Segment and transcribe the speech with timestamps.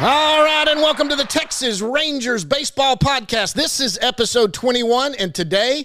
[0.00, 3.52] All right, and welcome to the Texas Rangers Baseball Podcast.
[3.54, 5.84] This is episode 21, and today,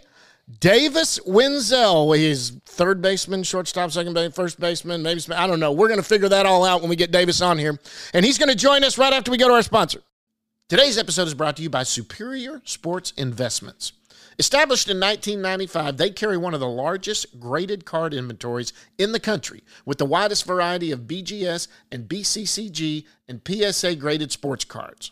[0.60, 2.18] Davis Wendzel.
[2.18, 5.74] He's third baseman, shortstop, second base, first baseman, maybe I don't know.
[5.74, 7.78] We're going to figure that all out when we get Davis on here,
[8.14, 10.00] and he's going to join us right after we go to our sponsor.
[10.70, 13.92] Today's episode is brought to you by Superior Sports Investments.
[14.40, 19.64] Established in 1995, they carry one of the largest graded card inventories in the country
[19.84, 25.12] with the widest variety of BGS and BCCG and PSA graded sports cards.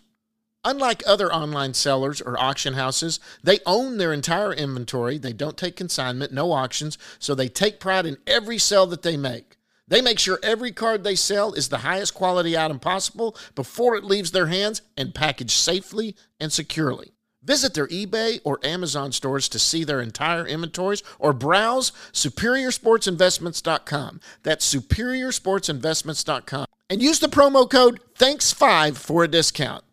[0.64, 5.18] Unlike other online sellers or auction houses, they own their entire inventory.
[5.18, 9.18] They don't take consignment, no auctions, so they take pride in every sale that they
[9.18, 9.58] make.
[9.88, 14.04] They make sure every card they sell is the highest quality item possible before it
[14.04, 17.15] leaves their hands and packaged safely and securely.
[17.46, 24.20] Visit their eBay or Amazon stores to see their entire inventories or browse superiorsportsinvestments.com.
[24.42, 26.66] That's superiorsportsinvestments.com.
[26.90, 29.84] And use the promo code THANKS5 for a discount.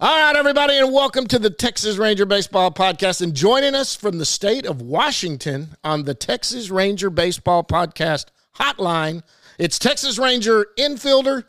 [0.00, 3.22] All right, everybody, and welcome to the Texas Ranger Baseball Podcast.
[3.22, 9.22] And joining us from the state of Washington on the Texas Ranger Baseball Podcast hotline,
[9.58, 11.44] it's Texas Ranger infielder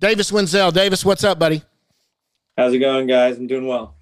[0.00, 0.72] Davis Wendzel.
[0.72, 1.62] Davis, what's up, buddy?
[2.56, 3.36] How's it going, guys?
[3.36, 3.95] I'm doing well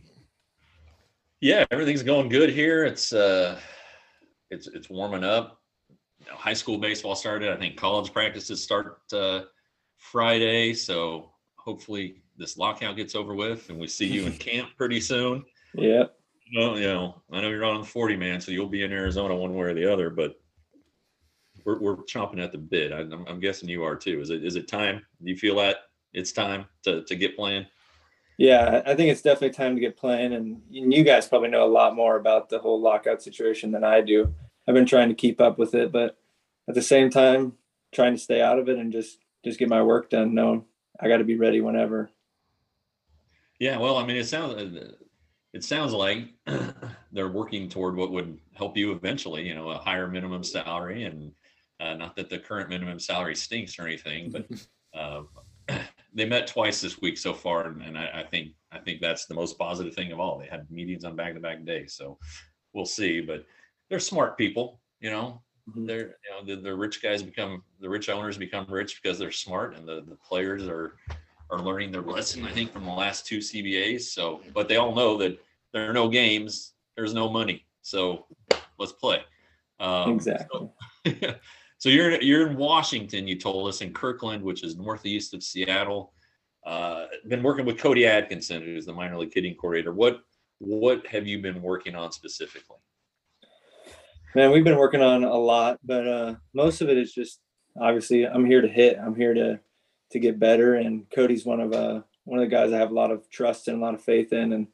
[1.45, 2.87] yeah, everything's going good here.
[2.87, 3.61] It's uh,
[4.51, 5.61] it's it's warming up.
[6.19, 7.53] You know, high school baseball started.
[7.53, 9.43] I think college practices start uh,
[9.99, 15.01] Friday, so hopefully this lockout gets over with and we see you in camp pretty
[15.01, 15.45] soon.
[15.75, 16.05] Yeah.
[16.57, 19.37] Well, you know, I know you're on the 40 man, so you'll be in Arizona
[19.37, 20.37] one way or the other, but
[21.65, 22.91] we're, we're chomping at the bit.
[22.91, 24.23] I, am I'm guessing you are too.
[24.23, 25.05] Is it is it time?
[25.23, 25.77] Do you feel that
[26.15, 27.67] it's time to to get playing?
[28.37, 31.71] Yeah, I think it's definitely time to get playing, and you guys probably know a
[31.71, 34.35] lot more about the whole lockout situation than I do.
[34.67, 36.19] I've been trying to keep up with it, but
[36.69, 37.53] at the same time,
[37.93, 40.35] trying to stay out of it and just just get my work done.
[40.35, 40.65] Knowing
[40.99, 42.11] I got to be ready whenever.
[43.61, 44.79] Yeah, well, I mean, it sounds
[45.53, 46.31] it sounds like
[47.13, 49.47] they're working toward what would help you eventually.
[49.47, 51.31] You know, a higher minimum salary, and
[51.79, 54.47] uh, not that the current minimum salary stinks or anything, but.
[54.95, 55.25] Uh,
[56.15, 59.35] they met twice this week so far, and I, I, think I think that's the
[59.35, 60.39] most positive thing of all.
[60.39, 62.19] They had meetings on back-to-back days, so
[62.73, 63.21] we'll see.
[63.21, 63.45] But
[63.91, 65.43] they're smart people, you know.
[65.69, 65.87] Mm-hmm.
[65.87, 69.33] They're you know the, the rich guys become the rich owners become rich because they're
[69.33, 70.95] smart, and the the players are
[71.51, 72.45] are learning their lesson.
[72.45, 74.03] I think from the last two CBAs.
[74.03, 75.39] So, but they all know that
[75.73, 78.27] there are no games, there's no money, so
[78.79, 79.23] let's play.
[79.81, 80.69] Um, exactly.
[81.07, 81.13] So,
[81.85, 83.29] So you're you're in Washington.
[83.29, 86.15] You told us in Kirkland, which is northeast of Seattle.
[86.65, 89.93] Uh, been working with Cody Atkinson, who's the minor league hitting coordinator.
[89.93, 90.23] What
[90.61, 92.79] what have you been working on specifically?
[94.35, 97.41] Man, we've been working on a lot, but uh, most of it is just
[97.79, 98.97] obviously I'm here to hit.
[98.99, 99.61] I'm here to
[100.13, 102.95] to get better, and Cody's one of uh one of the guys I have a
[102.95, 104.69] lot of trust and a lot of faith in, and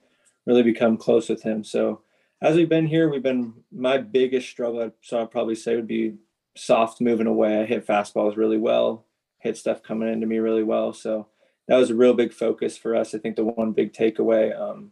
[0.46, 1.64] really become close with him.
[1.64, 2.02] So
[2.40, 4.92] as we've been here, we've been my biggest struggle.
[5.02, 6.14] So I'd probably say would be
[6.56, 7.60] soft moving away.
[7.60, 9.06] I hit fastballs really well,
[9.38, 10.92] hit stuff coming into me really well.
[10.92, 11.28] So
[11.68, 13.14] that was a real big focus for us.
[13.14, 14.90] I think the one big takeaway um,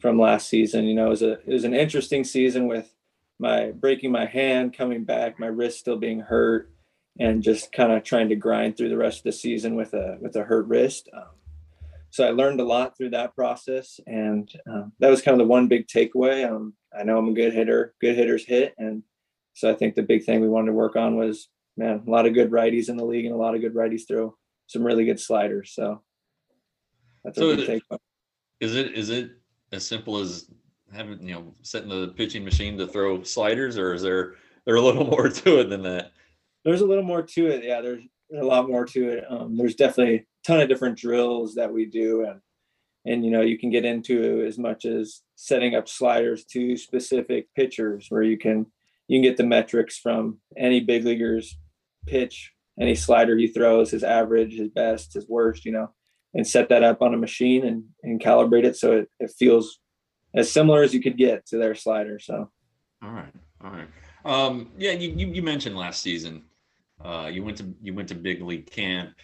[0.00, 2.92] from last season, you know, it was a it was an interesting season with
[3.38, 6.70] my breaking my hand, coming back, my wrist still being hurt,
[7.18, 10.18] and just kind of trying to grind through the rest of the season with a
[10.20, 11.08] with a hurt wrist.
[11.14, 11.24] Um,
[12.10, 15.50] so I learned a lot through that process, and um, that was kind of the
[15.50, 16.50] one big takeaway.
[16.50, 17.94] Um, I know I'm a good hitter.
[18.00, 19.02] Good hitters hit, and
[19.56, 22.26] so I think the big thing we wanted to work on was, man, a lot
[22.26, 24.36] of good righties in the league and a lot of good righties throw
[24.66, 25.72] some really good sliders.
[25.72, 26.02] So
[27.24, 27.82] that's so a big take.
[28.60, 29.30] Is it is it
[29.72, 30.50] as simple as
[30.92, 34.34] having you know setting the pitching machine to throw sliders, or is there
[34.66, 36.12] there a little more to it than that?
[36.62, 37.64] There's a little more to it.
[37.64, 38.04] Yeah, there's
[38.38, 39.24] a lot more to it.
[39.30, 42.40] Um, there's definitely a ton of different drills that we do, and
[43.06, 47.46] and you know you can get into as much as setting up sliders to specific
[47.54, 48.66] pitchers where you can
[49.08, 51.56] you can get the metrics from any big leaguer's
[52.06, 55.90] pitch, any slider he throws, his average, his best, his worst, you know,
[56.34, 59.78] and set that up on a machine and, and calibrate it so it, it feels
[60.34, 62.18] as similar as you could get to their slider.
[62.18, 62.50] So,
[63.02, 63.32] all right,
[63.62, 63.88] all right.
[64.24, 66.42] Um, yeah, you, you, you mentioned last season,
[67.04, 69.14] uh, you went to you went to big league camp.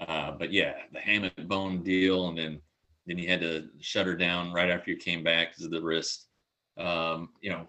[0.00, 2.60] Uh, but yeah, the hamate bone deal, and then
[3.06, 5.80] then you had to shut her down right after you came back because of the
[5.80, 6.28] wrist.
[6.76, 7.66] Um, you know,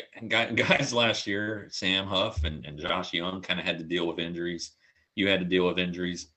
[0.28, 4.18] guys last year, Sam Huff and, and Josh Jung kind of had to deal with
[4.18, 4.72] injuries.
[5.14, 6.28] You had to deal with injuries.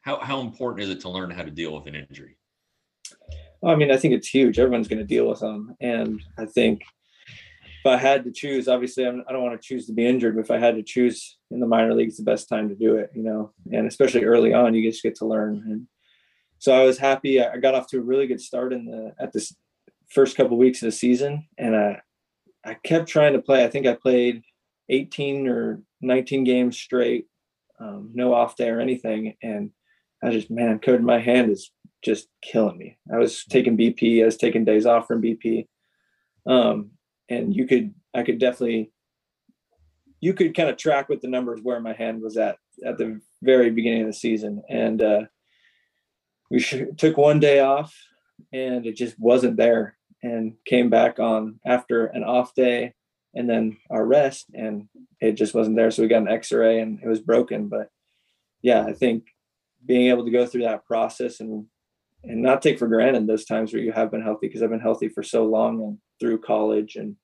[0.00, 2.38] How how important is it to learn how to deal with an injury?
[3.60, 4.58] Well, I mean, I think it's huge.
[4.58, 6.82] Everyone's going to deal with them, and I think
[7.80, 10.06] if I had to choose, obviously, I'm, I do not want to choose to be
[10.06, 12.74] injured, but if I had to choose in the minor leagues, the best time to
[12.74, 15.62] do it, you know, and especially early on, you just get to learn.
[15.66, 15.86] And
[16.58, 17.42] so I was happy.
[17.42, 19.54] I got off to a really good start in the at this
[20.08, 22.00] first couple of weeks of the season, and I
[22.66, 23.64] I kept trying to play.
[23.64, 24.42] I think I played
[24.88, 27.26] 18 or 19 games straight,
[27.80, 29.70] um, no off day or anything, and
[30.22, 31.70] I just man, code in my hand is
[32.02, 32.98] just killing me.
[33.12, 35.66] I was taking BP, I was taking days off from BP.
[36.46, 36.90] Um,
[37.28, 38.90] and you could i could definitely
[40.20, 43.20] you could kind of track with the numbers where my hand was at at the
[43.42, 45.22] very beginning of the season and uh,
[46.50, 47.94] we sh- took one day off
[48.52, 49.95] and it just wasn't there
[50.26, 52.94] and came back on after an off day
[53.34, 54.88] and then our rest and
[55.20, 57.88] it just wasn't there so we got an x-ray and it was broken but
[58.62, 59.24] yeah i think
[59.84, 61.66] being able to go through that process and
[62.24, 64.80] and not take for granted those times where you have been healthy because I've been
[64.80, 67.16] healthy for so long and through college and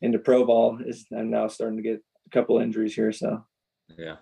[0.00, 3.12] into pro ball is I'm now starting to get a couple injuries here.
[3.12, 3.44] So
[3.98, 4.16] yeah.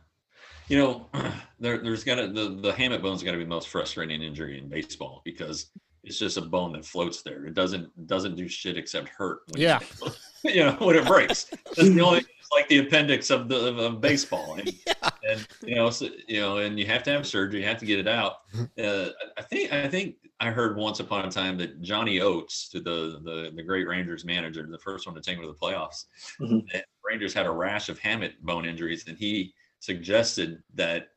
[0.69, 1.07] You know,
[1.61, 4.59] there, there's got to the the hamate bone's got to be the most frustrating injury
[4.59, 5.71] in baseball because
[6.09, 7.45] it's just a bone that floats there.
[7.45, 9.41] It doesn't doesn't do shit except hurt.
[9.55, 10.11] yeah, you,
[10.53, 11.45] you know when it breaks.
[11.77, 14.55] That's the only it's like the appendix of the of, of baseball.
[14.55, 15.11] And, yeah.
[15.29, 17.61] and you know, so, you know, and you have to have surgery.
[17.61, 18.39] You have to get it out.
[18.83, 22.81] Uh, I think I think I heard once upon a time that Johnny Oates, to
[22.81, 26.07] the the the great Rangers manager, the first one to take him to the playoffs,
[26.41, 26.79] mm-hmm.
[27.05, 31.09] Rangers had a rash of hamate bone injuries, and he suggested that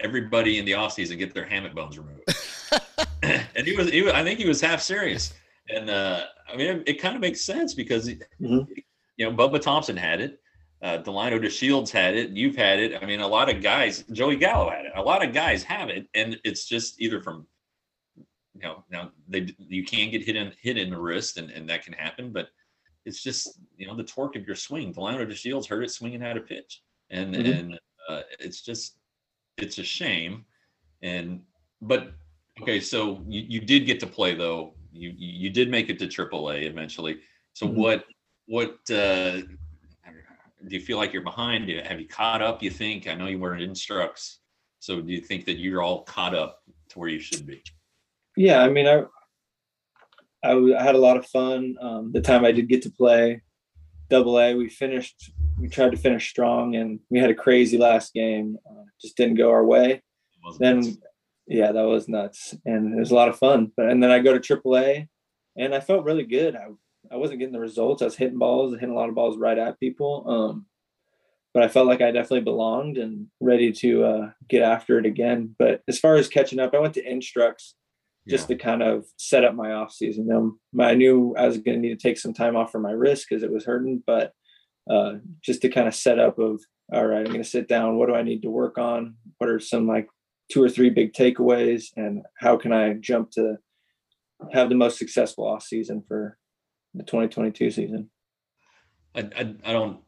[0.00, 2.22] everybody in the offseason get their hamate bones removed.
[3.22, 5.34] and he was, he was, I think he was half serious.
[5.68, 8.72] And uh, I mean, it, it kind of makes sense because, mm-hmm.
[9.16, 10.40] you know, Bubba Thompson had it.
[10.80, 12.30] Uh, Delino DeShields had it.
[12.30, 13.02] You've had it.
[13.02, 14.92] I mean, a lot of guys, Joey Gallo had it.
[14.94, 16.06] A lot of guys have it.
[16.14, 17.46] And it's just either from,
[18.16, 21.68] you know, now they, you can get hit in, hit in the wrist and, and
[21.68, 22.48] that can happen, but
[23.04, 24.94] it's just, you know, the torque of your swing.
[24.94, 26.82] Delino DeShields heard it swinging out of pitch.
[27.10, 27.52] And, mm-hmm.
[27.52, 28.98] and uh, it's just,
[29.56, 30.44] it's a shame.
[31.02, 31.42] And,
[31.82, 32.12] but
[32.62, 34.74] Okay, so you, you did get to play though.
[34.92, 37.18] You you did make it to AAA eventually.
[37.52, 37.80] So mm-hmm.
[37.80, 38.04] what
[38.46, 39.42] what uh,
[40.66, 41.68] do you feel like you're behind?
[41.68, 42.62] Have you caught up?
[42.62, 43.06] You think?
[43.06, 44.40] I know you were in instructs.
[44.80, 47.62] So do you think that you're all caught up to where you should be?
[48.36, 49.04] Yeah, I mean, I
[50.44, 51.76] I, I had a lot of fun.
[51.80, 53.42] Um, the time I did get to play
[54.08, 55.30] Double A, we finished.
[55.60, 58.56] We tried to finish strong, and we had a crazy last game.
[58.68, 60.02] Uh, just didn't go our way.
[60.58, 60.98] Then
[61.48, 63.72] yeah, that was nuts, and it was a lot of fun.
[63.76, 65.08] But and then I go to AAA,
[65.56, 66.54] and I felt really good.
[66.54, 66.66] I
[67.10, 68.02] I wasn't getting the results.
[68.02, 70.24] I was hitting balls, hitting a lot of balls right at people.
[70.28, 70.66] Um,
[71.54, 75.54] but I felt like I definitely belonged and ready to uh, get after it again.
[75.58, 77.74] But as far as catching up, I went to Instructs
[78.28, 78.56] just yeah.
[78.56, 80.30] to kind of set up my off season.
[80.30, 82.90] Um, I knew I was going to need to take some time off for my
[82.90, 84.32] wrist because it was hurting, but
[84.90, 86.60] uh, just to kind of set up of
[86.92, 87.96] all right, I'm going to sit down.
[87.96, 89.16] What do I need to work on?
[89.38, 90.08] What are some like
[90.50, 93.58] two or three big takeaways and how can I jump to
[94.52, 96.38] have the most successful off season for
[96.94, 98.10] the 2022 season.
[99.14, 100.00] I, I, I don't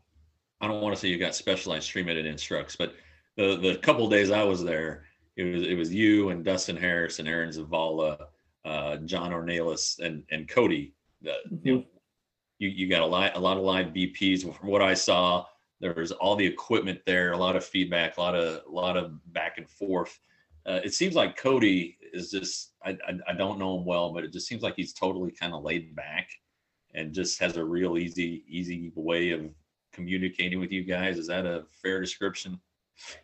[0.61, 2.95] I don't want to say you got specialized stream edit instructs, but
[3.37, 5.05] the the couple days I was there,
[5.37, 8.27] it was it was you and Dustin Harris and Aaron Zavala,
[8.65, 10.95] uh, John Ornelas and and Cody.
[11.23, 11.85] The, you,
[12.59, 15.45] you you got a lot a lot of live BPs from what I saw.
[15.81, 18.99] There was all the equipment there, a lot of feedback, a lot of a lot
[18.99, 20.19] of back and forth
[20.67, 24.25] uh, it seems like Cody is just I, I, I don't know him well, but
[24.25, 26.29] it just seems like he's totally kind of laid back
[26.95, 29.49] and just has a real easy easy way of
[29.93, 31.19] communicating with you guys.
[31.19, 32.61] Is that a fair description?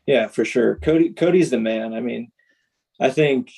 [0.06, 0.76] Yeah, for sure.
[0.76, 1.92] Cody Cody's the man.
[1.92, 2.32] I mean,
[3.00, 3.50] I think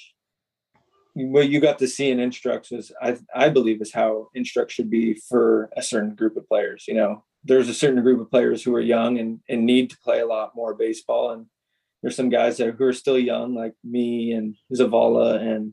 [1.15, 4.91] what you got to see in Instructs is I I believe is how Instructs should
[4.91, 6.85] be for a certain group of players.
[6.89, 9.99] You know, there's a certain group of players who are young and, and need to
[9.99, 11.47] play a lot more baseball and
[12.03, 15.73] there's some guys there who are still young, like me and Zavala and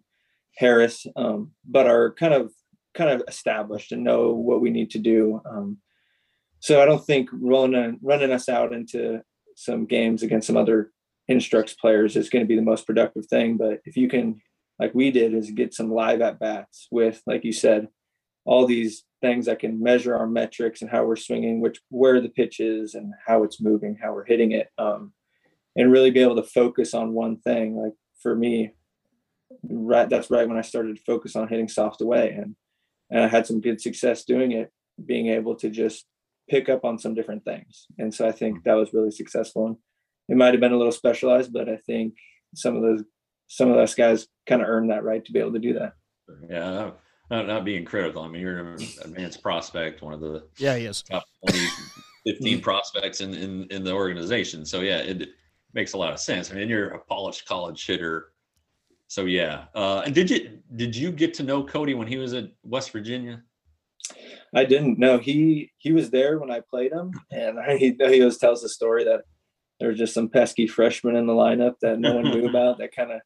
[0.57, 2.51] Harris, um, but are kind of
[2.93, 5.41] kind of established and know what we need to do.
[5.45, 5.77] Um,
[6.59, 9.21] so I don't think running running us out into
[9.55, 10.91] some games against some other
[11.27, 13.57] instructs players is going to be the most productive thing.
[13.57, 14.41] But if you can,
[14.79, 17.87] like we did, is get some live at bats with, like you said,
[18.45, 22.29] all these things that can measure our metrics and how we're swinging, which where the
[22.29, 24.69] pitch is and how it's moving, how we're hitting it.
[24.77, 25.13] Um,
[25.75, 27.75] and really be able to focus on one thing.
[27.75, 28.71] Like for me,
[29.69, 32.55] right, that's right when I started to focus on hitting soft away, and
[33.09, 34.71] and I had some good success doing it,
[35.05, 36.05] being able to just
[36.49, 37.87] pick up on some different things.
[37.97, 39.67] And so I think that was really successful.
[39.67, 39.77] And
[40.29, 42.15] it might have been a little specialized, but I think
[42.55, 43.03] some of those
[43.47, 45.93] some of those guys kind of earned that right to be able to do that.
[46.49, 46.91] Yeah,
[47.29, 48.23] not, not being critical.
[48.23, 51.67] I mean, you're an advanced prospect, one of the yeah, he is top 20,
[52.25, 52.63] 15 mm-hmm.
[52.63, 54.65] prospects in, in in the organization.
[54.65, 55.29] So yeah, it
[55.75, 56.51] makes a lot of sense.
[56.51, 58.31] I mean, you're a polished college hitter.
[59.07, 59.65] So yeah.
[59.75, 62.91] Uh, and did you did you get to know Cody when he was at West
[62.91, 63.43] Virginia?
[64.55, 68.21] I didn't know he he was there when I played him, and I, he he
[68.21, 69.21] always tells the story that
[69.79, 72.95] there was just some pesky freshmen in the lineup that no one knew about that
[72.95, 73.21] kind of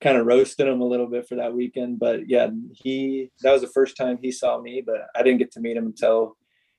[0.00, 1.98] kind of roasted him a little bit for that weekend.
[1.98, 5.52] But yeah, he that was the first time he saw me, but I didn't get
[5.52, 6.36] to meet him until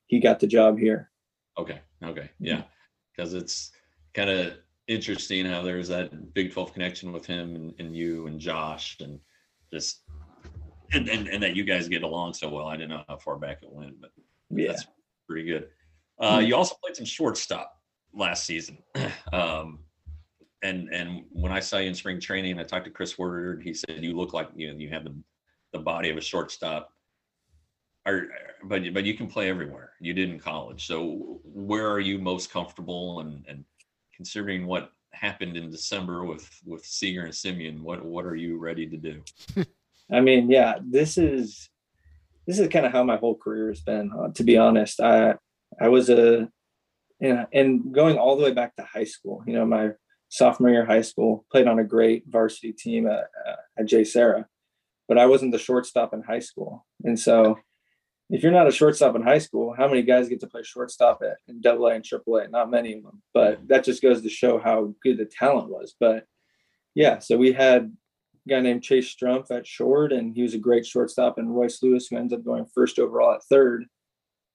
[0.07, 1.09] he got the job here.
[1.57, 1.79] Okay.
[2.03, 2.29] Okay.
[2.39, 2.63] Yeah.
[3.15, 3.71] Because it's
[4.13, 4.53] kind of
[4.87, 9.19] interesting how there's that Big 12 connection with him and, and you and Josh and
[9.71, 10.01] just
[10.91, 12.67] and, and, and that you guys get along so well.
[12.67, 14.11] I didn't know how far back it went, but
[14.49, 14.85] yeah, that's
[15.27, 15.67] pretty good.
[16.19, 17.75] Uh, you also played some shortstop
[18.13, 18.77] last season.
[19.31, 19.79] Um,
[20.61, 23.61] and and when I saw you in spring training, I talked to Chris Woodward.
[23.63, 25.15] He said you look like you know you have the
[25.73, 26.89] the body of a shortstop.
[28.05, 28.27] Are,
[28.65, 29.93] but but you can play everywhere.
[29.99, 30.87] You did in college.
[30.87, 33.19] So where are you most comfortable?
[33.19, 33.65] And and
[34.23, 38.87] considering what happened in December with with Seager and Semien, what what are you ready
[38.87, 39.21] to do?
[40.11, 41.69] I mean, yeah, this is
[42.47, 44.11] this is kind of how my whole career has been.
[44.17, 45.35] Uh, to be honest, I
[45.77, 46.49] I was a
[47.19, 49.43] and going all the way back to high school.
[49.45, 49.91] You know, my
[50.29, 53.25] sophomore year high school, played on a great varsity team at,
[53.77, 54.03] at J.
[54.03, 54.45] JSerra,
[55.09, 56.85] but I wasn't the shortstop in high school.
[57.03, 57.59] And so
[58.33, 61.21] if you're not a shortstop in high school, how many guys get to play shortstop
[61.21, 62.47] at in double A and triple A?
[62.47, 65.93] Not many of them, but that just goes to show how good the talent was.
[65.99, 66.25] But
[66.95, 67.95] yeah, so we had
[68.45, 71.83] a guy named Chase Strumpf at short, and he was a great shortstop, and Royce
[71.83, 73.85] Lewis, who ends up going first overall at third.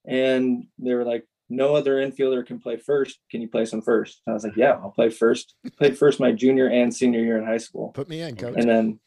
[0.04, 3.20] And they were like, no other infielder can play first.
[3.30, 4.22] Can you play some first?
[4.26, 5.54] I was like, yeah, I'll play first.
[5.76, 7.90] Played first my junior and senior year in high school.
[7.90, 8.54] Put me in, coach.
[8.56, 8.98] And then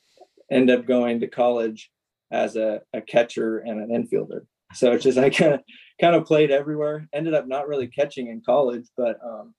[0.50, 1.92] end up going to college
[2.32, 4.46] as a, a catcher and an infielder.
[4.74, 5.62] So it's just I kind of
[6.00, 7.08] kind of played everywhere.
[7.14, 9.54] Ended up not really catching in college, but um,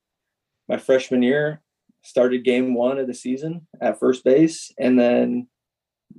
[0.68, 1.62] my freshman year
[2.02, 5.48] started game one of the season at first base, and then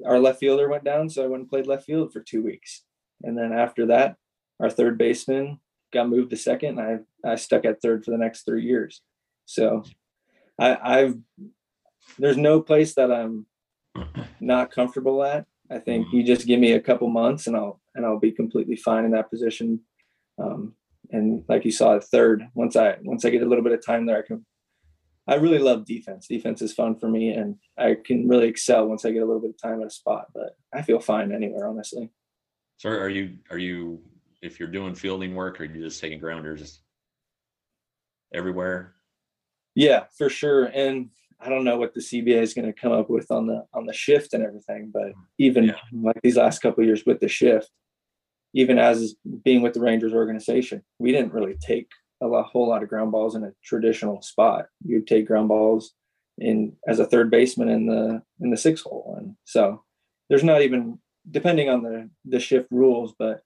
[0.06, 2.84] our left fielder went down, so I went and played left field for two weeks.
[3.22, 4.16] And then after that,
[4.60, 5.60] our third baseman
[5.92, 6.80] got moved to second.
[6.80, 9.02] and I I stuck at third for the next three years.
[9.46, 9.84] So
[10.60, 11.18] I, I've
[12.18, 13.46] there's no place that I'm
[14.40, 15.46] not comfortable at.
[15.72, 18.76] I think you just give me a couple months and I'll and I'll be completely
[18.76, 19.82] fine in that position.
[20.42, 20.76] Um,
[21.12, 23.86] and like you saw at third, once I once I get a little bit of
[23.86, 24.46] time there, I can.
[25.26, 26.28] I really love defense.
[26.28, 29.42] Defense is fun for me, and I can really excel once I get a little
[29.42, 30.26] bit of time at a spot.
[30.34, 32.10] But I feel fine anywhere, honestly.
[32.78, 34.02] So are you are you
[34.42, 36.82] if you're doing fielding work, or are you just taking grounders
[38.34, 38.96] everywhere?
[39.76, 40.66] Yeah, for sure.
[40.66, 41.10] And
[41.40, 43.86] I don't know what the CBA is going to come up with on the on
[43.86, 45.76] the shift and everything, but even yeah.
[45.92, 47.70] like these last couple years with the shift,
[48.54, 51.90] even as being with the Rangers organization, we didn't really take
[52.22, 54.68] a lot, whole lot of ground balls in a traditional spot.
[54.86, 55.94] You'd take ground balls
[56.38, 59.84] in as a third baseman in the in the six hole, and so
[60.30, 63.44] there's not even depending on the the shift rules, but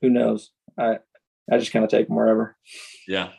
[0.00, 0.50] who knows?
[0.78, 0.98] I
[1.50, 2.56] I just kind of take them wherever.
[3.08, 3.30] Yeah.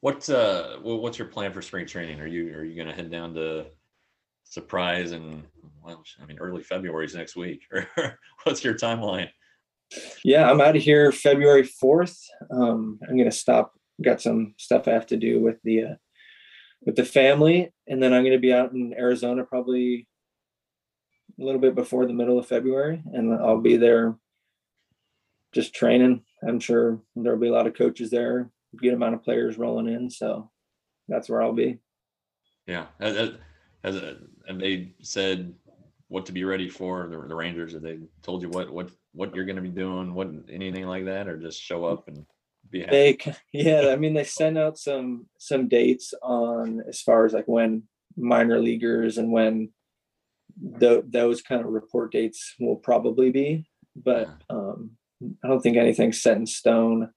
[0.00, 2.20] What uh what's your plan for spring training?
[2.20, 3.66] Are you are you going to head down to
[4.44, 5.44] Surprise and
[5.82, 7.62] well, I mean early February is next week.
[8.44, 9.30] what's your timeline?
[10.24, 12.16] Yeah, I'm out of here February 4th.
[12.50, 13.72] Um, I'm going to stop.
[14.00, 15.94] Got some stuff I have to do with the uh,
[16.84, 20.08] with the family, and then I'm going to be out in Arizona probably
[21.40, 24.16] a little bit before the middle of February, and I'll be there
[25.52, 26.22] just training.
[26.46, 29.88] I'm sure there'll be a lot of coaches there, a good amount of players rolling
[29.88, 30.10] in.
[30.10, 30.50] So
[31.08, 31.78] that's where I'll be.
[32.66, 32.86] Yeah.
[33.00, 33.32] Has,
[33.84, 33.96] has,
[34.48, 35.54] have they said
[36.08, 37.74] what to be ready for the, the Rangers?
[37.74, 40.14] Have they told you what, what, what you're going to be doing?
[40.14, 42.26] What, anything like that, or just show up and
[42.70, 42.90] be happy?
[42.90, 43.90] They, yeah.
[43.92, 47.84] I mean, they sent out some, some dates on as far as like when
[48.16, 49.70] minor leaguers and when
[50.60, 54.92] the, those kind of report dates will probably be, but, um,
[55.44, 57.10] I don't think anything's set in stone.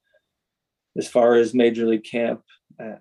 [0.96, 2.44] As far as Major League Camp,
[2.80, 3.00] uh,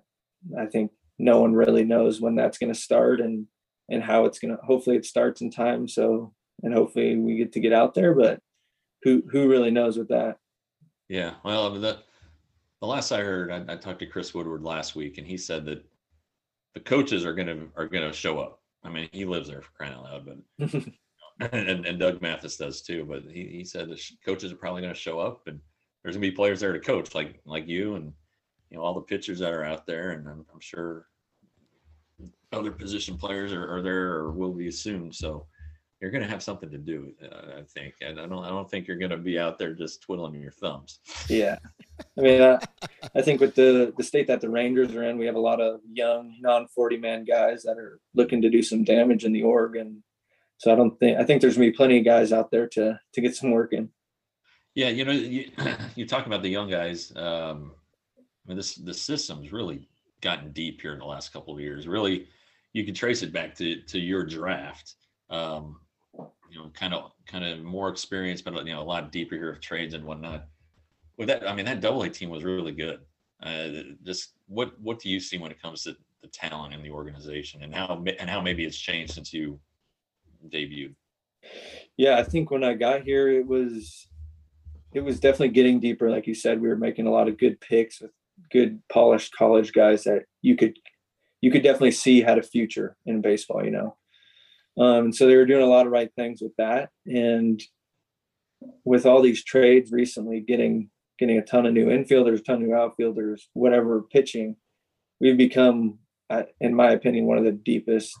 [0.59, 3.45] I think no one really knows when that's going to start and
[3.87, 4.61] and how it's going to.
[4.63, 5.87] Hopefully, it starts in time.
[5.87, 6.33] So,
[6.63, 8.15] and hopefully, we get to get out there.
[8.15, 8.39] But
[9.05, 10.39] who who really knows with that?
[11.07, 11.99] Yeah, well, the
[12.81, 15.63] the last I heard, I, I talked to Chris Woodward last week, and he said
[15.65, 15.85] that
[16.73, 18.59] the coaches are gonna are gonna show up.
[18.83, 20.25] I mean, he lives there for crying out loud,
[20.59, 20.83] but
[21.53, 23.05] and, and Doug Mathis does too.
[23.05, 25.59] But he, he said the coaches are probably going to show up, and
[26.03, 28.11] there's going to be players there to coach, like like you and
[28.71, 31.07] you know all the pitchers that are out there, and I'm, I'm sure
[32.51, 35.11] other position players are, are there or will be soon.
[35.11, 35.45] So
[36.01, 37.95] you're going to have something to do, uh, I think.
[38.01, 40.51] And I don't I don't think you're going to be out there just twiddling your
[40.51, 40.99] thumbs.
[41.29, 41.57] Yeah,
[42.17, 42.59] I mean, uh,
[43.15, 45.61] I think with the the state that the Rangers are in, we have a lot
[45.61, 49.43] of young non 40 man guys that are looking to do some damage in the
[49.43, 50.03] org and
[50.57, 52.99] so I don't think I think there's gonna be plenty of guys out there to
[53.13, 53.89] to get some work in.
[54.73, 55.51] Yeah, you know, you,
[55.95, 57.11] you talk about the young guys.
[57.15, 57.73] Um,
[58.17, 59.87] I mean, this the system's really
[60.21, 61.87] gotten deep here in the last couple of years.
[61.87, 62.27] Really,
[62.73, 64.95] you can trace it back to to your draft.
[65.29, 65.79] Um,
[66.49, 69.51] you know, kind of kind of more experience, but you know, a lot deeper here
[69.51, 70.47] of trades and whatnot.
[71.17, 72.99] With that, I mean, that double A team was really good.
[73.41, 73.69] Uh,
[74.03, 77.63] just what what do you see when it comes to the talent in the organization
[77.63, 79.59] and how and how maybe it's changed since you
[80.49, 80.95] debuted?
[81.97, 84.07] Yeah, I think when I got here, it was
[84.93, 86.09] it was definitely getting deeper.
[86.09, 88.11] Like you said, we were making a lot of good picks with
[88.51, 90.77] good polished college guys that you could
[91.41, 93.63] you could definitely see had a future in baseball.
[93.63, 93.97] You know,
[94.77, 97.61] um, so they were doing a lot of right things with that, and
[98.83, 102.61] with all these trades recently, getting getting a ton of new infielders, a ton of
[102.61, 104.55] new outfielders, whatever pitching,
[105.21, 105.97] we've become,
[106.59, 108.13] in my opinion, one of the deepest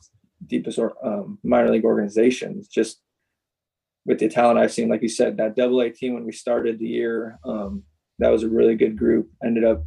[0.47, 2.67] deepest or, um, minor league organizations.
[2.67, 3.01] Just
[4.05, 6.77] with the talent I've seen, like you said, that double A team when we started
[6.77, 7.83] the year, um,
[8.19, 9.29] that was a really good group.
[9.43, 9.83] Ended up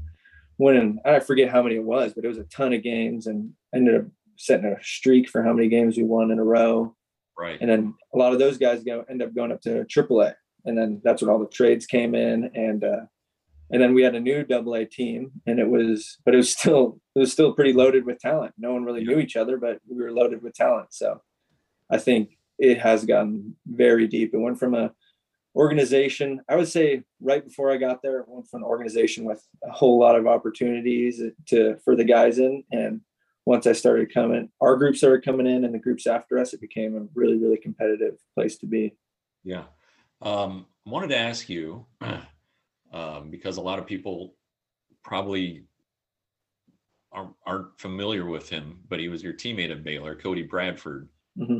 [0.58, 0.98] winning.
[1.04, 3.94] I forget how many it was, but it was a ton of games, and ended
[3.94, 4.06] up
[4.38, 6.95] setting a streak for how many games we won in a row.
[7.38, 7.59] Right.
[7.61, 10.76] And then a lot of those guys go end up going up to AAA, and
[10.76, 13.00] then that's when all the trades came in, and uh,
[13.71, 16.52] and then we had a new double A team and it was but it was
[16.52, 18.54] still it was still pretty loaded with talent.
[18.59, 20.92] No one really knew each other but we were loaded with talent.
[20.92, 21.21] So
[21.90, 24.35] i think it has gotten very deep.
[24.35, 24.92] It went from a
[25.56, 29.43] organization i would say right before i got there it went from an organization with
[29.65, 32.62] a whole lot of opportunities to for the guys in.
[32.71, 33.00] And
[33.49, 36.61] once i started coming our group started coming in and the groups after us it
[36.61, 38.95] became a really really competitive place to be
[39.43, 39.65] yeah
[40.21, 41.87] um, I wanted to ask you
[42.93, 44.34] um, because a lot of people
[45.04, 45.65] probably
[47.13, 51.08] aren't, aren't, familiar with him, but he was your teammate at Baylor, Cody Bradford,
[51.39, 51.58] mm-hmm.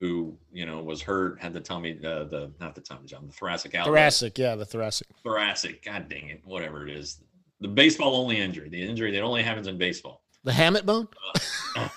[0.00, 3.32] who you know was hurt, had the tummy, uh, the not the Tommy John, the
[3.32, 3.92] thoracic outlet.
[3.92, 5.06] Thoracic, yeah, the thoracic.
[5.22, 7.20] Thoracic, god dang it, whatever it is,
[7.60, 10.23] the baseball only injury, the injury that only happens in baseball.
[10.44, 11.08] The hamate bone.
[11.76, 11.88] Uh,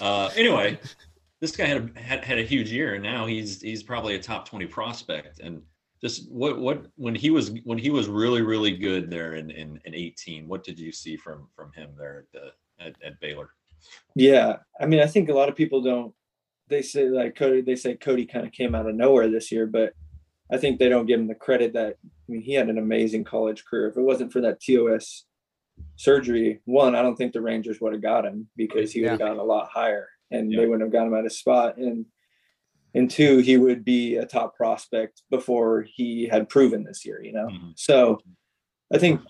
[0.00, 0.78] uh, anyway,
[1.40, 4.22] this guy had a, had, had a huge year, and now he's he's probably a
[4.22, 5.62] top twenty prospect, and
[6.00, 9.80] just what what when he was when he was really really good there in in,
[9.84, 13.50] in 18 what did you see from from him there at the at, at baylor?
[14.14, 16.12] Yeah i mean i think a lot of people don't
[16.68, 19.66] they say like cody they say cody kind of came out of nowhere this year
[19.66, 19.92] but
[20.50, 23.24] i think they don't give him the credit that i mean he had an amazing
[23.24, 23.88] college career.
[23.88, 25.24] If it wasn't for that tos
[25.96, 29.20] surgery one i don't think the rangers would have got him because he would have
[29.20, 29.26] yeah.
[29.26, 30.60] gotten a lot higher and yeah.
[30.60, 32.06] they wouldn't have got him at his spot and
[32.96, 37.32] and two, he would be a top prospect before he had proven this year, you
[37.32, 37.46] know.
[37.46, 37.70] Mm-hmm.
[37.76, 38.18] So
[38.92, 39.20] I think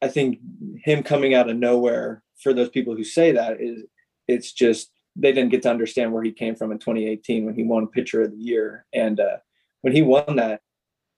[0.00, 0.38] I think
[0.84, 3.82] him coming out of nowhere for those people who say that is
[4.28, 7.64] it's just they didn't get to understand where he came from in 2018 when he
[7.64, 8.86] won pitcher of the year.
[8.94, 9.38] And uh,
[9.80, 10.67] when he won that, I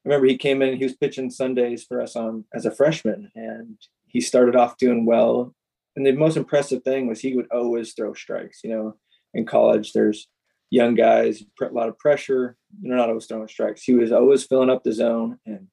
[0.05, 3.77] remember he came in, he was pitching Sundays for us on as a freshman, and
[4.07, 5.55] he started off doing well.
[5.97, 8.61] And the most impressive thing was he would always throw strikes.
[8.63, 8.97] You know,
[9.35, 10.29] in college, there's
[10.71, 12.57] young guys, a lot of pressure.
[12.81, 13.83] They're not always throwing strikes.
[13.83, 15.69] He was always filling up the zone, and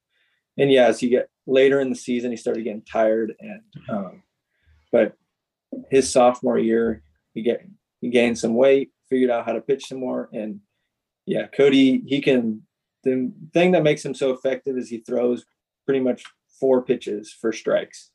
[0.58, 3.34] and yeah, as he get later in the season, he started getting tired.
[3.40, 4.24] And um,
[4.92, 5.14] but
[5.90, 7.66] his sophomore year, he get
[8.02, 10.60] he gained some weight, figured out how to pitch some more, and
[11.26, 12.64] yeah, Cody, he can.
[13.08, 15.46] The thing that makes him so effective is he throws
[15.86, 16.24] pretty much
[16.60, 18.12] four pitches for strikes,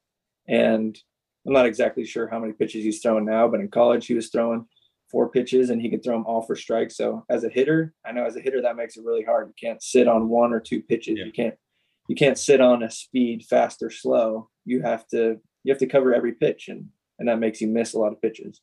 [0.46, 0.98] and
[1.46, 4.28] I'm not exactly sure how many pitches he's throwing now, but in college he was
[4.28, 4.66] throwing
[5.10, 6.96] four pitches and he could throw them all for strikes.
[6.96, 9.48] So as a hitter, I know as a hitter that makes it really hard.
[9.48, 11.18] You can't sit on one or two pitches.
[11.18, 11.26] Yeah.
[11.26, 11.54] You can't
[12.08, 14.48] you can't sit on a speed fast or slow.
[14.64, 17.94] You have to you have to cover every pitch and and that makes you miss
[17.94, 18.60] a lot of pitches.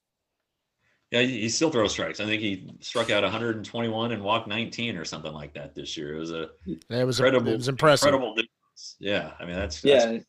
[1.11, 2.19] Yeah, he still throws strikes.
[2.19, 6.15] I think he struck out 121 and walked 19 or something like that this year.
[6.15, 7.51] It was a it was incredible.
[7.51, 8.09] It was impressive.
[8.09, 8.95] Incredible difference.
[8.99, 10.25] Yeah, I mean that's, yeah, that's, and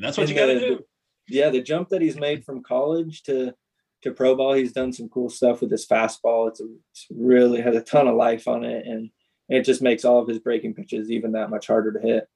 [0.00, 0.84] that's what and you got to do.
[1.28, 3.54] Yeah, the jump that he's made from college to
[4.02, 4.54] to pro ball.
[4.54, 6.48] He's done some cool stuff with his fastball.
[6.48, 9.10] It's, a, it's really has a ton of life on it, and
[9.48, 12.28] it just makes all of his breaking pitches even that much harder to hit.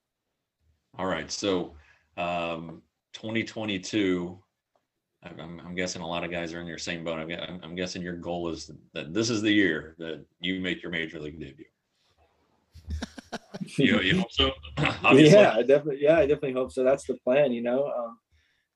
[0.96, 1.74] All right, so
[2.16, 2.82] um,
[3.12, 4.38] 2022,
[5.22, 7.18] I'm, I'm guessing a lot of guys are in your same boat.
[7.18, 10.92] I'm, I'm guessing your goal is that this is the year that you make your
[10.92, 11.66] major league debut.
[13.76, 14.52] you, you hope so?
[15.12, 15.98] yeah, I definitely.
[16.00, 16.84] Yeah, I definitely hope so.
[16.84, 17.52] That's the plan.
[17.52, 18.18] You know, um,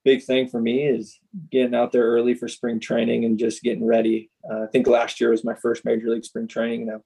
[0.04, 1.18] big thing for me is
[1.50, 4.30] getting out there early for spring training and just getting ready.
[4.50, 6.88] Uh, I think last year was my first major league spring training.
[6.88, 7.00] And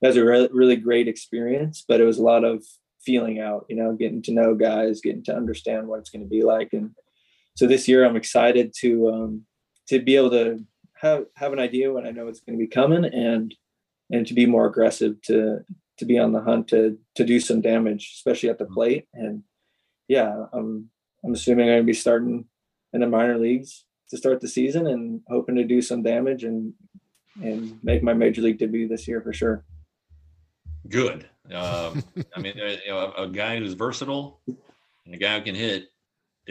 [0.00, 2.64] that was a really, really great experience, but it was a lot of
[3.04, 3.66] feeling out.
[3.68, 6.70] You know, getting to know guys, getting to understand what it's going to be like,
[6.72, 6.90] and
[7.60, 9.42] so this year I'm excited to um,
[9.88, 12.66] to be able to have have an idea when I know it's going to be
[12.66, 13.54] coming and
[14.10, 15.58] and to be more aggressive to
[15.98, 18.72] to be on the hunt to to do some damage, especially at the mm-hmm.
[18.72, 19.08] plate.
[19.12, 19.42] And
[20.08, 20.88] yeah, I'm
[21.22, 22.46] I'm assuming I'm going to be starting
[22.94, 26.72] in the minor leagues to start the season and hoping to do some damage and
[27.42, 29.66] and make my major league debut this year for sure.
[30.88, 31.28] Good.
[31.52, 32.02] Um,
[32.34, 32.54] I mean,
[32.86, 35.89] you know, a, a, guy who's versatile and a guy who can hit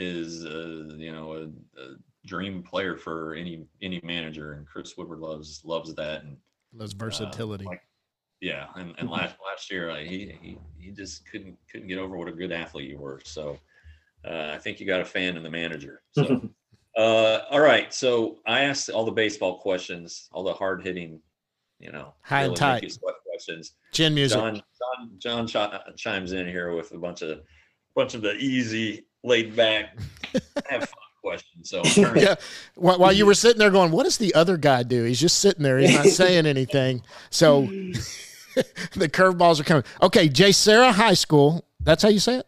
[0.01, 5.19] is, uh, you know, a, a, dream player for any any manager, and Chris Woodward
[5.19, 6.37] loves loves that and
[6.73, 7.65] loves versatility.
[7.65, 7.81] Uh, like,
[8.41, 12.17] yeah, and, and last last year like, he he he just couldn't couldn't get over
[12.17, 13.21] what a good athlete you were.
[13.23, 13.57] So
[14.25, 16.01] uh, I think you got a fan in the manager.
[16.11, 16.49] So.
[16.97, 21.21] uh, all right, so I asked all the baseball questions, all the hard hitting,
[21.79, 22.97] you know, high really and tight
[23.39, 23.73] questions.
[23.91, 24.37] Chin music.
[24.37, 24.61] John
[25.21, 27.41] John, John ch- chimes in here with a bunch of
[27.95, 29.97] bunch of the easy, laid back,
[30.69, 31.69] have fun questions.
[31.69, 31.83] So
[32.15, 32.35] yeah,
[32.75, 35.63] while you were sitting there going, "What does the other guy do?" He's just sitting
[35.63, 35.77] there.
[35.77, 37.03] He's not saying anything.
[37.29, 37.63] So
[38.93, 39.83] the curveballs are coming.
[40.01, 41.65] Okay, JSerra High School.
[41.79, 42.47] That's how you say it.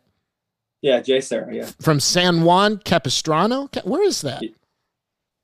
[0.81, 1.53] Yeah, JSerra.
[1.53, 1.69] Yeah.
[1.79, 3.69] From San Juan Capistrano.
[3.83, 4.43] Where is that?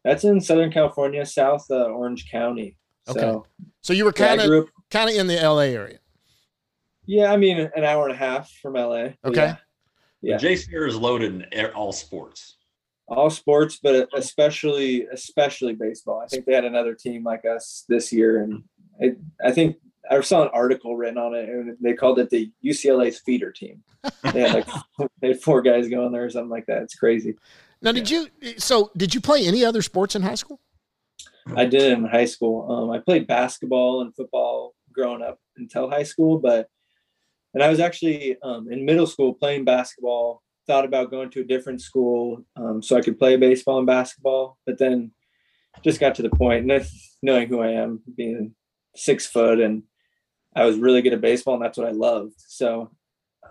[0.03, 2.75] That's in Southern California, South uh, Orange County.
[3.07, 3.19] Okay.
[3.19, 3.45] So,
[3.81, 5.99] so you were kind of yeah, kind of in the LA area.
[7.05, 9.09] Yeah, I mean an hour and a half from LA.
[9.23, 9.35] Okay.
[9.35, 9.55] Yeah.
[10.21, 10.37] Yeah.
[10.37, 12.57] JSerra is loaded in all sports.
[13.07, 16.21] All sports, but especially especially baseball.
[16.21, 18.63] I think they had another team like us this year, and
[18.99, 19.77] it, I think
[20.09, 23.81] I saw an article written on it, and they called it the UCLA's feeder team.
[24.33, 24.67] They had like
[25.21, 26.83] they had four guys going there or something like that.
[26.83, 27.35] It's crazy.
[27.81, 28.25] Now, did yeah.
[28.41, 28.59] you?
[28.59, 30.59] So, did you play any other sports in high school?
[31.55, 32.69] I did in high school.
[32.69, 36.67] Um, I played basketball and football growing up until high school, but
[37.57, 40.43] and I was actually um, in middle school playing basketball.
[40.67, 44.59] Thought about going to a different school um, so I could play baseball and basketball,
[44.63, 45.11] but then
[45.83, 46.71] just got to the point,
[47.23, 48.53] knowing who I am, being
[48.95, 49.81] six foot and
[50.55, 52.35] I was really good at baseball and that's what I loved.
[52.37, 52.91] So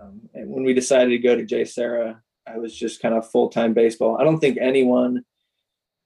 [0.00, 3.48] um, and when we decided to go to JSerra, I was just kind of full
[3.48, 4.18] time baseball.
[4.20, 5.24] I don't think anyone,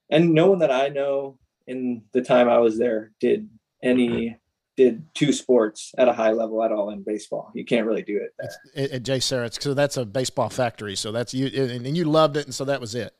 [0.09, 1.37] and no one that I know
[1.67, 3.47] in the time I was there did
[3.83, 4.37] any
[4.77, 7.51] did two sports at a high level at all in baseball.
[7.53, 8.85] You can't really do it there.
[8.85, 10.95] At, at JSerra, so that's a baseball factory.
[10.95, 13.13] So that's you, and you loved it, and so that was it.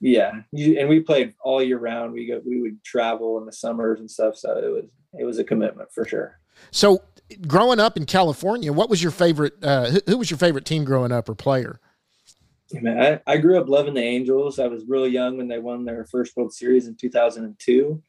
[0.00, 2.12] Yeah, you, and we played all year round.
[2.12, 4.36] We go, we would travel in the summers and stuff.
[4.36, 4.84] So it was
[5.18, 6.38] it was a commitment for sure.
[6.70, 7.02] So,
[7.46, 9.54] growing up in California, what was your favorite?
[9.62, 11.80] Uh, who, who, was your favorite team growing up or player?
[12.72, 14.58] Man, I, I grew up loving the Angels.
[14.58, 18.02] I was really young when they won their first World Series in 2002.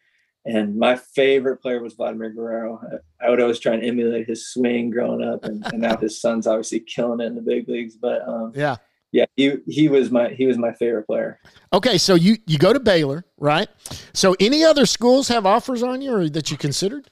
[0.45, 2.81] And my favorite player was Vladimir Guerrero.
[3.21, 6.47] I, would always try and emulate his swing growing up, and, and now his son's
[6.47, 7.95] obviously killing it in the big leagues.
[7.97, 8.77] But um, yeah,
[9.11, 11.39] yeah, he he was my he was my favorite player.
[11.73, 13.67] Okay, so you you go to Baylor, right?
[14.13, 17.09] So any other schools have offers on you, or that you considered?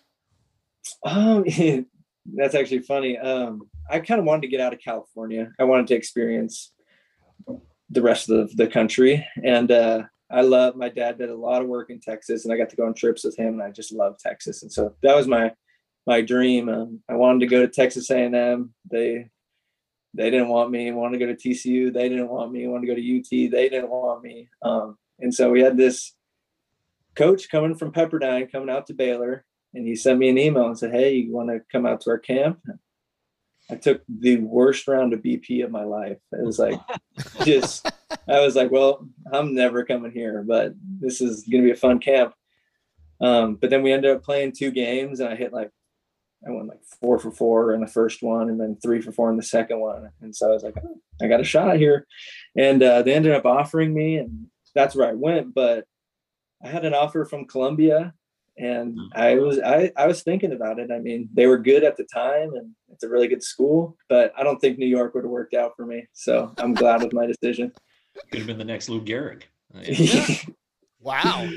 [1.04, 1.44] Um,
[2.36, 3.18] that's actually funny.
[3.18, 5.52] Um, I kind of wanted to get out of California.
[5.60, 6.72] I wanted to experience
[7.90, 10.76] the rest of the, the country, and uh, I love.
[10.76, 12.94] My dad did a lot of work in Texas, and I got to go on
[12.94, 15.54] trips with him, and I just love Texas, and so that was my
[16.06, 16.70] my dream.
[16.70, 18.74] Um, I wanted to go to Texas A&M.
[18.90, 19.30] They
[20.14, 20.92] they didn't want me.
[20.92, 21.94] Wanted to go to TCU.
[21.94, 22.68] They didn't want me.
[22.68, 23.52] Wanted to go to UT.
[23.52, 24.50] They didn't want me.
[24.62, 26.14] Um, and so we had this
[27.16, 30.78] coach coming from Pepperdine coming out to Baylor and he sent me an email and
[30.78, 32.60] said, "Hey, you want to come out to our camp?"
[33.70, 36.18] I took the worst round of BP of my life.
[36.32, 36.80] It was like
[37.46, 37.90] just
[38.28, 41.76] I was like, "Well, I'm never coming here, but this is going to be a
[41.76, 42.34] fun camp."
[43.20, 45.72] Um, but then we ended up playing two games, and I hit like
[46.48, 49.30] I went like four for four in the first one, and then three for four
[49.30, 50.10] in the second one.
[50.22, 52.08] And so I was like, oh, I got a shot here,
[52.56, 55.54] and uh, they ended up offering me, and that's where I went.
[55.54, 55.86] But
[56.64, 58.14] I had an offer from Columbia
[58.58, 59.06] and hmm.
[59.14, 60.92] I was I, I was thinking about it.
[60.92, 64.34] I mean, they were good at the time, and it's a really good school, but
[64.38, 66.08] I don't think New York would have worked out for me.
[66.14, 67.72] So I'm glad with my decision.
[68.32, 69.44] Could have been the next Lou Gehrig.
[71.00, 71.50] wow.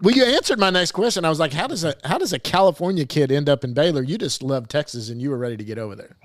[0.00, 1.24] Well, you answered my next question.
[1.24, 4.02] I was like, how does a how does a California kid end up in Baylor?
[4.02, 6.16] You just love Texas, and you were ready to get over there.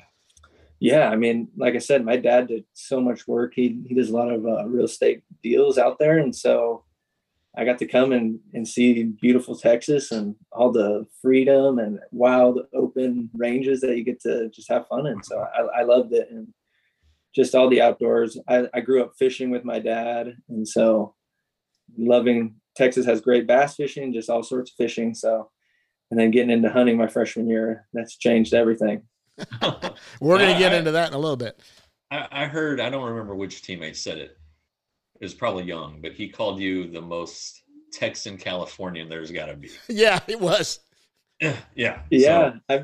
[0.80, 3.54] yeah, I mean, like I said, my dad did so much work.
[3.56, 6.86] He he does a lot of uh, real estate deals out there, and so
[7.58, 12.62] I got to come and and see beautiful Texas and all the freedom and wild
[12.74, 15.22] open ranges that you get to just have fun in.
[15.24, 16.48] So I, I loved it and
[17.38, 18.38] just all the outdoors.
[18.50, 21.14] I, I grew up fishing with my dad, and so
[21.98, 25.14] loving Texas has great bass fishing, just all sorts of fishing.
[25.14, 25.50] So,
[26.10, 29.04] and then getting into hunting my freshman year, that's changed everything.
[30.20, 31.62] We're going to get into that in a little bit.
[32.10, 34.32] I, I heard, I don't remember which teammate said it.
[35.20, 37.62] It was probably Jung, but he called you the most
[37.94, 39.70] Texan Californian there's got to be.
[39.88, 40.80] Yeah, it was.
[41.40, 42.00] Yeah.
[42.10, 42.60] Yeah, so.
[42.70, 42.84] I,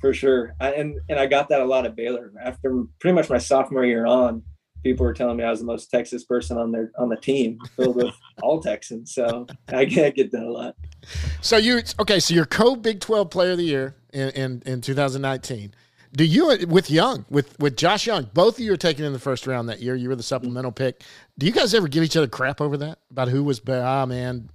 [0.00, 0.54] for sure.
[0.60, 2.32] I, and, and I got that a lot at Baylor.
[2.42, 4.42] After pretty much my sophomore year on,
[4.82, 7.58] people were telling me I was the most Texas person on their on the team,
[7.76, 9.14] filled with all Texans.
[9.14, 10.76] So I get, get that a lot.
[11.40, 12.20] So you okay?
[12.20, 15.74] So you're co Big Twelve Player of the Year in, in in 2019.
[16.14, 18.28] Do you with Jung with with Josh Jung?
[18.34, 19.94] Both of you are taken in the first round that year.
[19.94, 21.02] You were the supplemental pick.
[21.38, 23.84] Do you guys ever give each other crap over that about who was better?
[23.84, 24.50] Ah, man,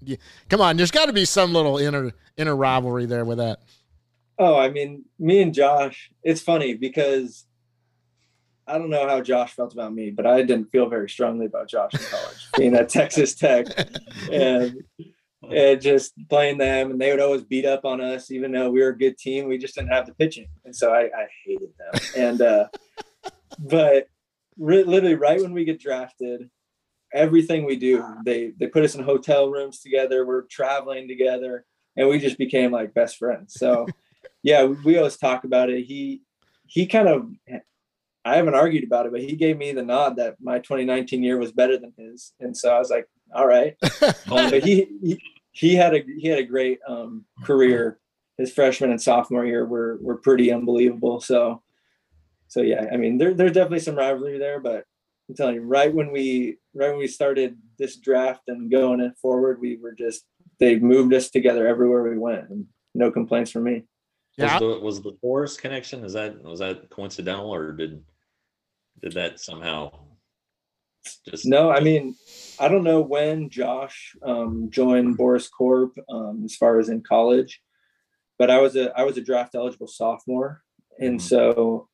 [0.49, 0.77] come on.
[0.77, 3.61] There's got to be some little inner inner rivalry there with that.
[4.37, 6.11] Oh, I mean, me and Josh.
[6.21, 7.47] It's funny because
[8.67, 11.69] I don't know how Josh felt about me, but I didn't feel very strongly about
[11.69, 13.65] Josh in college, being at Texas Tech,
[14.31, 14.83] and
[15.43, 18.81] and just playing them, and they would always beat up on us, even though we
[18.81, 19.47] were a good team.
[19.47, 22.01] We just didn't have the pitching, and so I, I hated them.
[22.15, 22.67] And uh,
[23.59, 24.07] but
[24.57, 26.49] re- literally, right when we get drafted,
[27.13, 30.25] everything we do, they they put us in hotel rooms together.
[30.25, 33.53] We're traveling together, and we just became like best friends.
[33.53, 33.87] So,
[34.43, 35.85] yeah, we, we always talk about it.
[35.85, 36.21] He
[36.65, 37.29] he kind of
[38.25, 41.37] I haven't argued about it, but he gave me the nod that my 2019 year
[41.37, 43.75] was better than his, and so I was like, all right.
[44.27, 47.99] but he, he he had a he had a great um, career.
[48.37, 51.19] His freshman and sophomore year were were pretty unbelievable.
[51.19, 51.63] So
[52.47, 54.85] so yeah, I mean there, there's definitely some rivalry there, but
[55.29, 59.13] I'm telling you, right when we right when we started this draft and going it
[59.21, 60.25] forward, we were just
[60.59, 63.83] they moved us together everywhere we went, and no complaints from me.
[64.37, 64.59] Yeah.
[64.59, 66.03] Was the, was the Boras connection?
[66.03, 68.03] Is that was that coincidental or did
[69.01, 69.91] did that somehow
[71.29, 72.15] just no i mean
[72.59, 77.61] i don't know when josh um, joined Boras corp um, as far as in college
[78.37, 80.61] but i was a i was a draft eligible sophomore
[80.99, 81.27] and mm-hmm.
[81.27, 81.87] so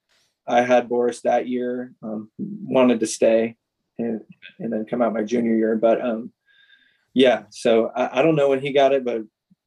[0.48, 3.56] i had Boras that year um, wanted to stay
[3.98, 4.22] and
[4.60, 6.32] and then come out my junior year but um
[7.14, 9.22] yeah so I, I don't know when he got it but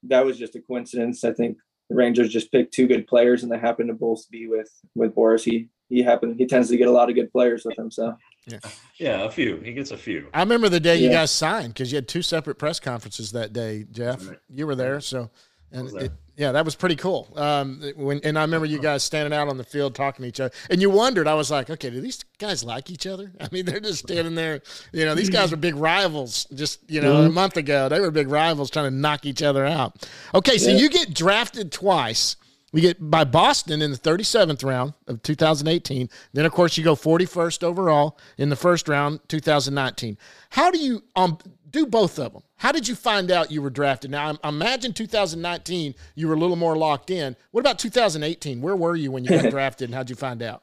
[0.05, 3.53] that was just a coincidence i think the rangers just picked two good players and
[3.53, 6.89] they happened to both be with with boras he he happened he tends to get
[6.89, 7.91] a lot of good players with him.
[7.91, 8.59] So yeah,
[8.97, 9.57] yeah, a few.
[9.59, 10.29] He gets a few.
[10.33, 11.09] I remember the day yeah.
[11.09, 14.27] you guys signed because you had two separate press conferences that day, Jeff.
[14.27, 14.39] Right.
[14.49, 15.31] You were there, so
[15.73, 17.29] and it, yeah, that was pretty cool.
[17.35, 20.39] Um, when and I remember you guys standing out on the field talking to each
[20.39, 21.27] other, and you wondered.
[21.27, 23.33] I was like, okay, do these guys like each other?
[23.41, 24.61] I mean, they're just standing there.
[24.93, 26.47] You know, these guys were big rivals.
[26.55, 27.27] Just you know, mm-hmm.
[27.29, 30.09] a month ago, they were big rivals trying to knock each other out.
[30.35, 30.77] Okay, so yeah.
[30.77, 32.37] you get drafted twice
[32.73, 36.09] we get by Boston in the 37th round of 2018.
[36.33, 40.19] Then, of course, you go 41st overall in the first round, 2019.
[40.51, 41.39] How do you um,
[41.71, 42.43] do both of them?
[42.57, 44.11] How did you find out you were drafted?
[44.11, 47.37] Now, I imagine 2019 you were a little more locked in.
[47.53, 48.61] What about 2018?
[48.61, 50.63] Where were you when you got drafted, and how'd you find out?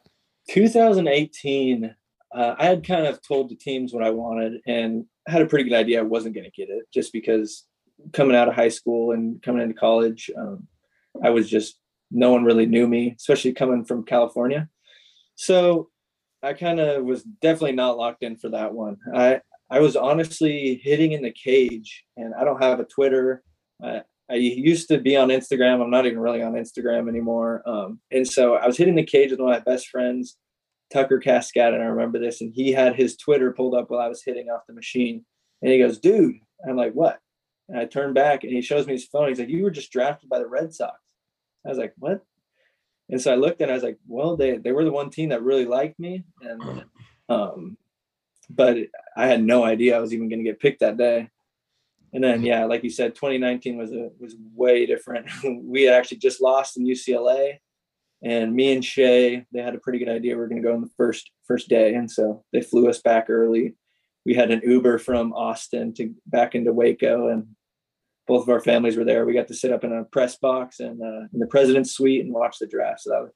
[0.50, 1.96] 2018,
[2.36, 5.70] uh, I had kind of told the teams what I wanted, and had a pretty
[5.70, 7.66] good idea I wasn't going to get it, just because
[8.12, 10.68] coming out of high school and coming into college, um,
[11.24, 11.78] I was just
[12.14, 14.70] no one really knew me, especially coming from California.
[15.36, 15.90] So
[16.44, 18.98] I kind of was definitely not locked in for that one.
[19.14, 23.44] I I was honestly hitting in the cage, and I don't have a Twitter.
[23.84, 25.82] I, I used to be on Instagram.
[25.82, 27.68] I'm not even really on Instagram anymore.
[27.68, 30.38] Um, and so I was hitting the cage with one of my best friends,
[30.92, 32.42] Tucker Cascade, and I remember this.
[32.42, 35.26] And he had his Twitter pulled up while I was hitting off the machine,
[35.62, 36.36] and he goes, "Dude,"
[36.68, 37.20] I'm like, "What?"
[37.68, 39.30] And I turn back, and he shows me his phone.
[39.30, 41.00] He's like, "You were just drafted by the Red Sox."
[41.66, 42.24] I was like, what?
[43.10, 45.30] And so I looked and I was like, well, they, they were the one team
[45.30, 46.24] that really liked me.
[46.42, 46.86] And,
[47.30, 47.78] um,
[48.50, 48.78] but
[49.16, 51.30] I had no idea I was even going to get picked that day.
[52.14, 55.28] And then, yeah, like you said, 2019 was a, was way different.
[55.64, 57.58] we had actually just lost in UCLA
[58.24, 60.74] and me and Shea, they had a pretty good idea we are going to go
[60.74, 61.94] on the first, first day.
[61.94, 63.76] And so they flew us back early.
[64.26, 67.48] We had an Uber from Austin to back into Waco and
[68.28, 69.26] both of our families were there.
[69.26, 72.24] We got to sit up in a press box and uh, in the president's suite
[72.24, 73.02] and watch the draft.
[73.02, 73.32] So that was,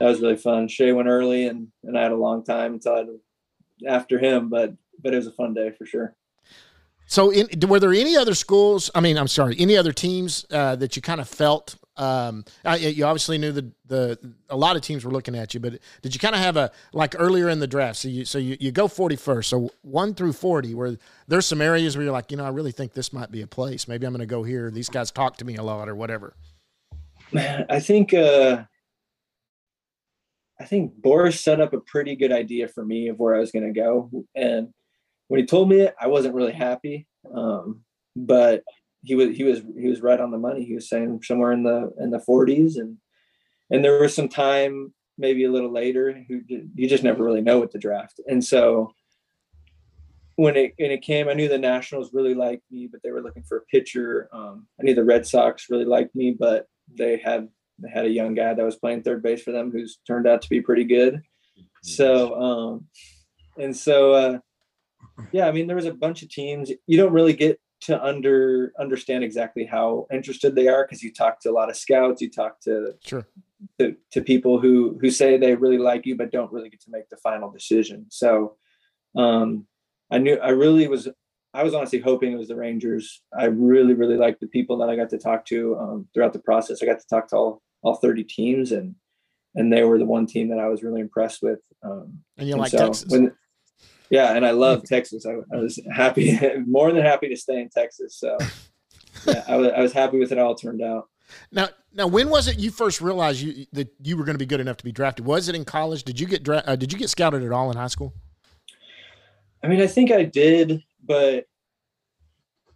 [0.00, 0.68] that was really fun.
[0.68, 3.04] Shea went early and, and I had a long time until I
[3.88, 6.14] after him, but, but it was a fun day for sure.
[7.06, 8.90] So in, were there any other schools?
[8.94, 12.76] I mean, I'm sorry, any other teams uh, that you kind of felt Um, I,
[12.76, 16.14] you obviously knew the the a lot of teams were looking at you, but did
[16.14, 17.98] you kind of have a like earlier in the draft?
[17.98, 20.96] So you so you, you go forty first, so one through forty, where
[21.28, 23.46] there's some areas where you're like, you know, I really think this might be a
[23.46, 23.86] place.
[23.86, 24.70] Maybe I'm going to go here.
[24.70, 26.34] These guys talk to me a lot, or whatever.
[27.32, 28.62] Man, I think uh,
[30.58, 33.50] I think Boras set up a pretty good idea for me of where I was
[33.50, 34.68] going to go, and
[35.28, 37.06] when he told me it, I wasn't really happy.
[37.34, 37.82] Um,
[38.16, 38.62] but
[39.02, 40.64] he was he was he was right on the money.
[40.64, 42.98] He was saying somewhere in the in the 40s, and
[43.70, 46.24] and there was some time maybe a little later.
[46.28, 48.92] Who you just never really know with the draft, and so
[50.40, 53.22] when it when it came, I knew the Nationals really liked me, but they were
[53.22, 54.28] looking for a pitcher.
[54.32, 58.10] Um, I knew the Red Sox really liked me, but they had they had a
[58.10, 60.84] young guy that was playing third base for them who's turned out to be pretty
[60.84, 61.22] good.
[61.82, 62.86] So um,
[63.58, 64.38] and so uh,
[65.32, 66.70] yeah, I mean there was a bunch of teams.
[66.86, 71.40] You don't really get to under understand exactly how interested they are because you talk
[71.40, 73.26] to a lot of scouts, you talk to sure
[73.78, 76.90] to, to people who who say they really like you but don't really get to
[76.90, 78.06] make the final decision.
[78.08, 78.56] So
[79.16, 79.66] um
[80.10, 81.08] I knew I really was
[81.52, 83.22] I was honestly hoping it was the Rangers.
[83.36, 86.38] I really really liked the people that I got to talk to um, throughout the
[86.38, 86.82] process.
[86.82, 88.94] I got to talk to all all 30 teams and
[89.54, 91.58] and they were the one team that I was really impressed with.
[91.82, 93.10] Um, and you like so Texas?
[93.10, 93.32] When,
[94.10, 95.24] yeah, and I love Texas.
[95.24, 98.16] I, I, was happy, more than happy to stay in Texas.
[98.16, 98.36] So
[99.26, 101.08] yeah, I was, I was happy with it all turned out.
[101.52, 104.46] Now, now, when was it you first realized you, that you were going to be
[104.46, 105.24] good enough to be drafted?
[105.24, 106.02] Was it in college?
[106.02, 108.12] Did you get dra- uh, Did you get scouted at all in high school?
[109.62, 111.46] I mean, I think I did, but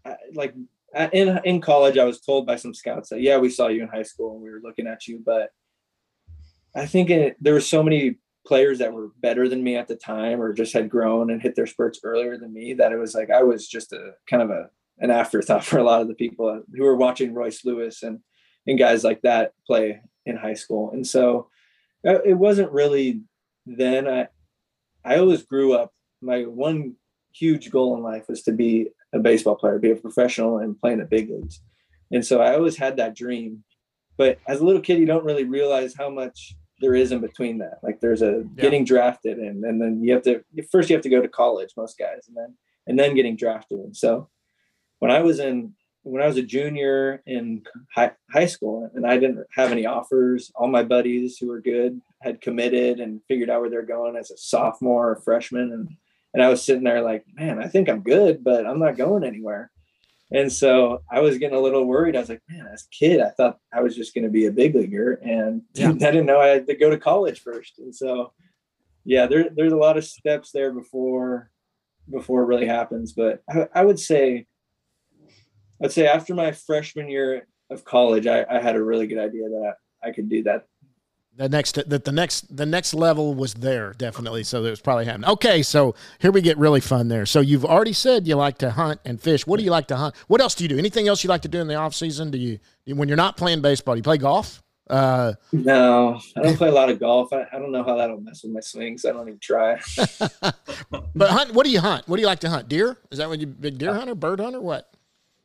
[0.05, 0.55] I, like
[1.12, 3.88] in in college, I was told by some scouts that yeah, we saw you in
[3.88, 5.51] high school and we were looking at you, but
[6.77, 9.96] I think it, there were so many players that were better than me at the
[9.96, 13.14] time or just had grown and hit their spurts earlier than me that it was
[13.14, 16.14] like I was just a kind of a an afterthought for a lot of the
[16.14, 18.20] people who were watching Royce Lewis and
[18.66, 20.90] and guys like that play in high school.
[20.92, 21.48] And so
[22.07, 23.22] uh, it wasn't really
[23.66, 24.28] then I
[25.04, 26.94] I always grew up my one
[27.35, 30.92] huge goal in life was to be a baseball player, be a professional and play
[30.92, 31.61] in the big leagues.
[32.12, 33.64] And so I always had that dream.
[34.16, 37.58] But as a little kid, you don't really realize how much there is in between
[37.58, 37.78] that.
[37.82, 38.62] Like there's a yeah.
[38.62, 41.74] getting drafted and, and then you have to first you have to go to college,
[41.76, 42.54] most guys, and then
[42.87, 43.78] and then getting drafted.
[43.78, 44.28] And so
[44.98, 47.62] when I was in when I was a junior in
[47.94, 52.00] high, high school and I didn't have any offers, all my buddies who were good
[52.20, 55.72] had committed and figured out where they're going as a sophomore or freshman.
[55.72, 55.88] And
[56.34, 59.24] and I was sitting there like, man, I think I'm good, but I'm not going
[59.24, 59.70] anywhere.
[60.35, 62.16] And so I was getting a little worried.
[62.16, 64.47] I was like, man, as a kid, I thought I was just going to be
[64.47, 65.12] a big leaguer.
[65.23, 65.90] And yeah.
[65.90, 67.79] I didn't know I had to go to college first.
[67.79, 68.33] And so,
[69.05, 71.53] yeah, there, there's a lot of steps there before,
[72.11, 73.12] before it really happens.
[73.12, 74.47] But I, I would say,
[75.81, 79.49] I'd say after my freshman year of college, I, I had a really good idea
[79.49, 80.66] that I could do that
[81.37, 84.44] the next that the next the next level was there definitely.
[84.44, 85.29] So it was probably happening.
[85.31, 87.27] Okay so here we get really fun there.
[87.27, 89.47] So you've already said you like to hunt and fish.
[89.47, 90.14] What do you like to hunt?
[90.29, 90.79] What else do you do?
[90.79, 92.31] Anything else you like to do in the off season?
[92.31, 94.61] Do you when you're not playing baseball do you play golf?
[94.90, 97.33] Uh, no i don't play a lot of golf.
[97.33, 99.05] I, I don't know how that'll mess with my swings.
[99.05, 99.81] I don't even try.
[101.16, 102.07] But hunt what do you hunt?
[102.09, 102.68] What do you like to hunt?
[102.68, 102.99] Deer?
[103.11, 104.61] Is that what you big deer hunter bird hunter?
[104.61, 104.90] What?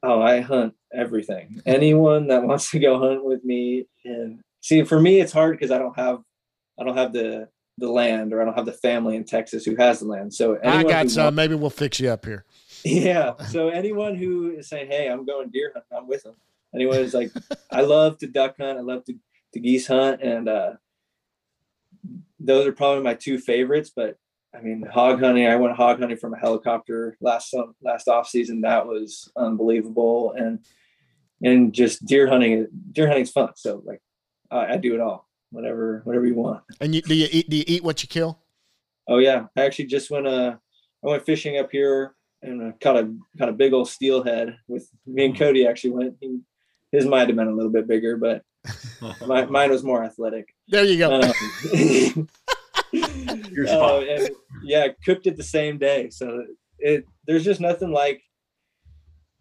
[0.03, 1.61] Oh i hunt everything.
[1.65, 5.71] Anyone that wants to go hunt with me and see for me it's hard because
[5.71, 6.19] i don't have
[6.79, 9.75] i don't have the the land or i don't have the family in texas who
[9.75, 10.33] has the land.
[10.33, 11.23] So i got some.
[11.25, 12.45] wants, maybe we'll fix you up here.
[12.83, 13.33] Yeah.
[13.49, 16.35] So anyone who is saying hey i'm going deer hunting i'm with them
[16.73, 17.31] anyone is like
[17.71, 18.77] i love to duck hunt.
[18.77, 19.15] I love to,
[19.53, 20.73] to geese hunt and uh
[22.39, 24.17] those are probably my two favorites but
[24.55, 28.61] i mean hog hunting i went hog hunting from a helicopter last last off season.
[28.61, 30.33] That was unbelievable.
[30.33, 30.59] And
[31.41, 33.51] and just deer hunting deer hunting's fun.
[33.55, 34.01] So like
[34.51, 35.27] uh, I do it all.
[35.51, 36.63] Whatever, whatever you want.
[36.79, 37.49] And you, do you eat?
[37.49, 38.37] Do you eat what you kill?
[39.07, 40.27] Oh yeah, I actually just went.
[40.27, 40.55] Uh,
[41.03, 45.25] I went fishing up here and caught a caught a big old steelhead with me
[45.25, 45.65] and Cody.
[45.65, 46.15] Actually went.
[46.21, 46.39] He,
[46.91, 48.43] his might have been a little bit bigger, but
[49.25, 50.53] my, mine was more athletic.
[50.67, 51.13] There you go.
[51.13, 51.21] Um,
[53.67, 54.29] uh, and,
[54.63, 56.09] yeah, cooked it the same day.
[56.09, 56.45] So
[56.79, 58.21] it there's just nothing like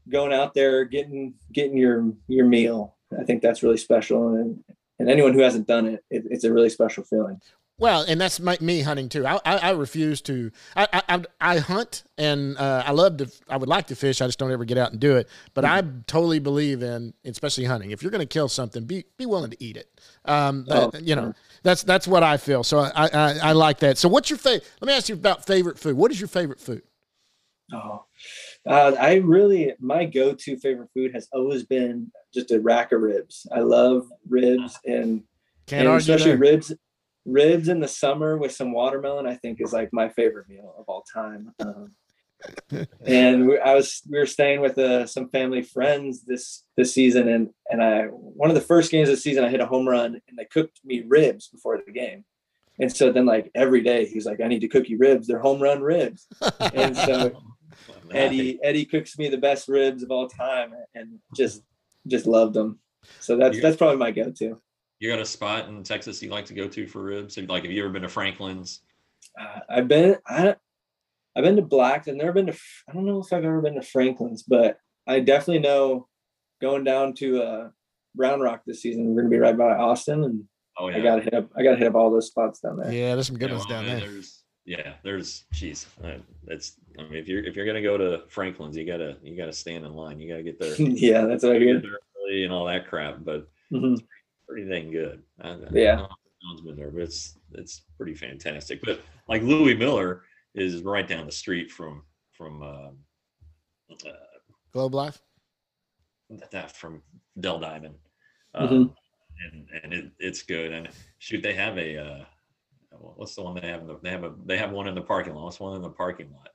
[0.09, 2.97] going out there getting getting your your meal.
[3.19, 4.63] I think that's really special, and
[4.99, 7.41] and anyone who hasn't done it, it it's a really special feeling.
[7.81, 9.25] Well, and that's my, me hunting too.
[9.25, 10.51] I, I, I refuse to.
[10.75, 13.31] I, I, I hunt and uh, I love to.
[13.49, 14.21] I would like to fish.
[14.21, 15.29] I just don't ever get out and do it.
[15.55, 15.89] But mm-hmm.
[15.89, 17.93] I totally believe in, especially hunting.
[17.93, 19.89] If you're going to kill something, be be willing to eat it.
[20.25, 22.65] Um, oh, you know, that's that's what I feel.
[22.65, 23.97] So I, I I like that.
[23.97, 24.69] So what's your favorite?
[24.81, 25.97] Let me ask you about favorite food.
[25.97, 26.83] What is your favorite food?
[27.73, 28.05] Oh,
[28.67, 33.47] Uh, I really, my go-to favorite food has always been just a rack of ribs.
[33.53, 35.23] I love ribs and,
[35.67, 36.39] Can't and especially there.
[36.39, 36.73] ribs.
[37.27, 40.87] Ribs in the summer with some watermelon, I think, is like my favorite meal of
[40.89, 41.53] all time.
[41.61, 41.93] Um,
[43.05, 47.29] and we, I was we were staying with uh, some family friends this this season,
[47.29, 49.87] and and I one of the first games of the season, I hit a home
[49.87, 52.25] run, and they cooked me ribs before the game.
[52.79, 55.27] And so then, like every day, he's like, "I need to cook you ribs.
[55.27, 56.27] They're home run ribs."
[56.75, 57.43] And so
[58.11, 61.63] Eddie Eddie cooks me the best ribs of all time, and just
[62.07, 62.79] just loved them.
[63.21, 64.61] So that's You- that's probably my go-to.
[65.01, 67.39] You got a spot in Texas you like to go to for ribs?
[67.39, 68.83] Like, have you ever been to Franklin's?
[69.41, 70.57] Uh, I've been I
[71.37, 72.09] I've been to Black.
[72.09, 72.57] I've never been to
[72.89, 76.09] I don't know if I've ever been to Franklin's, but I definitely know
[76.61, 77.69] going down to uh,
[78.17, 79.07] Round Rock this season.
[79.15, 80.45] We're gonna be right by Austin, and
[80.81, 82.93] Oh yeah, I gotta hit up I gotta hit up all those spots down there.
[82.93, 84.11] Yeah, there's some good Yeah, ones well, down man, there.
[84.11, 84.38] There's
[84.69, 86.77] yeah, there's geez, that's it's.
[86.99, 89.87] I mean, if you're if you're gonna go to Franklin's, you gotta you gotta stand
[89.87, 90.21] in line.
[90.21, 91.81] You gotta get there, yeah, that's what I hear.
[91.81, 93.25] there early and all that crap.
[93.25, 93.99] But Mhm.
[94.47, 95.23] pretty dang good.
[95.41, 95.97] I, I Yeah.
[95.97, 98.81] don't know if John's been there, but it's it's pretty fantastic.
[98.85, 102.03] But like Louis Miller is right down the street from
[102.33, 102.99] from um,
[103.91, 104.11] uh,
[104.73, 105.19] Globe Life.
[106.51, 107.03] that from
[107.41, 107.95] Dell Diamond,
[108.55, 108.95] um, Mhm.
[109.51, 110.73] and and it, it's good.
[110.73, 110.91] And
[111.21, 112.25] shoot, they have a uh,
[113.01, 113.81] what's the one they have?
[113.83, 115.45] In the, they have a they have one in the parking lot.
[115.45, 116.51] What's one in the parking lot?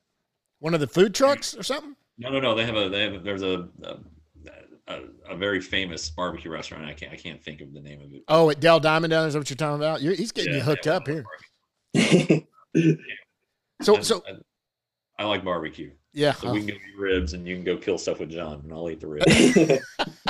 [0.60, 1.96] One of the food trucks or something?
[2.18, 2.56] No, no, no.
[2.56, 3.98] They have a they have there's a a,
[4.88, 6.86] a, a very famous barbecue restaurant.
[6.86, 8.24] I can't I can't think of the name of it.
[8.28, 10.02] Oh, at Dell Diamond down there, is what you're talking about?
[10.02, 11.26] You're, he's getting Yeah, you hooked up here.
[11.94, 12.48] in
[13.82, 14.24] So, parking so lot.
[15.20, 16.34] I, I like barbecue, yeah.
[16.34, 18.72] so we can go eat ribs, and you can go kill stuff with John, and
[18.72, 19.84] I'll eat the ribs.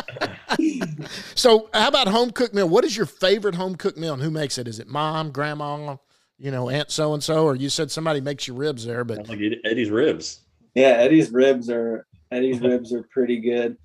[1.35, 2.69] So, how about home cooked meal?
[2.69, 4.67] What is your favorite home cooked meal, and who makes it?
[4.67, 5.97] Is it mom, grandma,
[6.37, 9.03] you know, aunt so and so, or you said somebody makes your ribs there?
[9.03, 10.41] But like Eddie's ribs.
[10.75, 13.77] yeah, Eddie's ribs are Eddie's ribs are pretty good.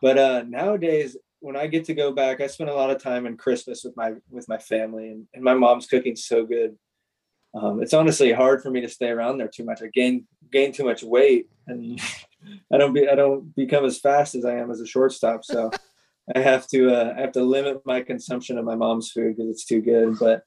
[0.00, 3.26] But uh nowadays when I get to go back, I spend a lot of time
[3.26, 6.76] in Christmas with my with my family and, and my mom's cooking so good.
[7.54, 9.82] Um, it's honestly hard for me to stay around there too much.
[9.82, 12.00] I gain gain too much weight and
[12.72, 15.44] I don't be I don't become as fast as I am as a shortstop.
[15.44, 15.70] So
[16.34, 19.50] I have to uh, I have to limit my consumption of my mom's food because
[19.50, 20.18] it's too good.
[20.18, 20.44] But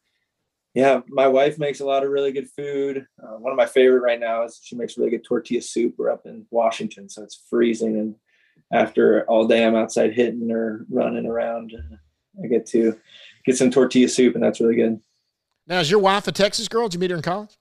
[0.74, 3.06] yeah, my wife makes a lot of really good food.
[3.22, 5.96] Uh, one of my favorite right now is she makes really good tortilla soup.
[5.98, 8.16] We're up in Washington, so it's freezing, and
[8.74, 11.96] after all day I'm outside hitting or running around, uh,
[12.44, 12.98] I get to
[13.46, 15.00] get some tortilla soup, and that's really good.
[15.68, 16.88] now, is your wife a Texas girl?
[16.88, 17.56] Did you meet her in college?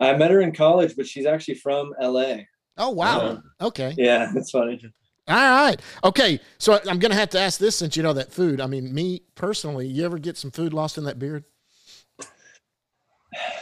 [0.00, 2.36] I met her in college, but she's actually from LA.
[2.76, 3.20] Oh, wow.
[3.20, 3.94] Uh, Okay.
[3.96, 4.80] Yeah, that's funny.
[5.28, 5.80] All right.
[6.04, 6.40] Okay.
[6.58, 8.60] So I'm going to have to ask this since you know that food.
[8.60, 11.44] I mean, me personally, you ever get some food lost in that beard?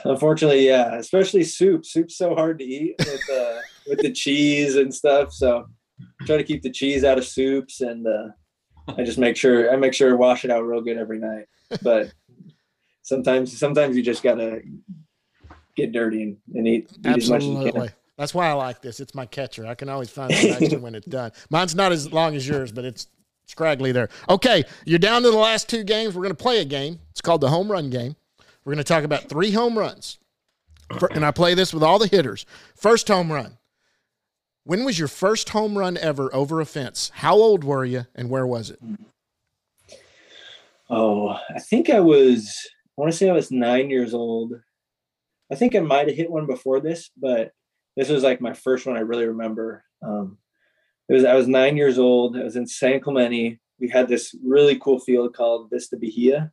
[0.05, 1.85] Unfortunately, yeah, especially soup.
[1.87, 3.59] Soup's so hard to eat with uh,
[3.89, 5.33] with the cheese and stuff.
[5.33, 5.67] So
[6.27, 8.29] try to keep the cheese out of soups, and uh,
[8.97, 11.47] I just make sure I make sure I wash it out real good every night.
[11.83, 12.13] But
[13.03, 14.61] sometimes, sometimes you just gotta
[15.77, 17.91] get dirty and, and eat, eat as much as you can.
[18.17, 19.01] That's why I like this.
[19.01, 19.67] It's my catcher.
[19.67, 21.33] I can always find some extra when it's done.
[21.51, 23.09] Mine's not as long as yours, but it's
[23.47, 24.09] scraggly there.
[24.29, 26.15] Okay, you're down to the last two games.
[26.15, 27.01] We're going to play a game.
[27.11, 28.15] It's called the home run game.
[28.65, 30.19] We're going to talk about three home runs.
[31.11, 32.47] And I play this with all the hitters.
[32.77, 33.59] First home run.
[34.65, 37.11] When was your first home run ever over a fence?
[37.17, 38.79] How old were you and where was it?
[40.89, 42.57] Oh, I think I was.
[42.97, 44.53] I want to say I was nine years old.
[45.51, 47.53] I think I might have hit one before this, but
[47.97, 49.85] this was like my first one I really remember.
[50.03, 50.39] Um,
[51.09, 52.37] it was I was nine years old.
[52.37, 53.61] I was in San Clemente.
[53.79, 56.51] We had this really cool field called Vista Bahia.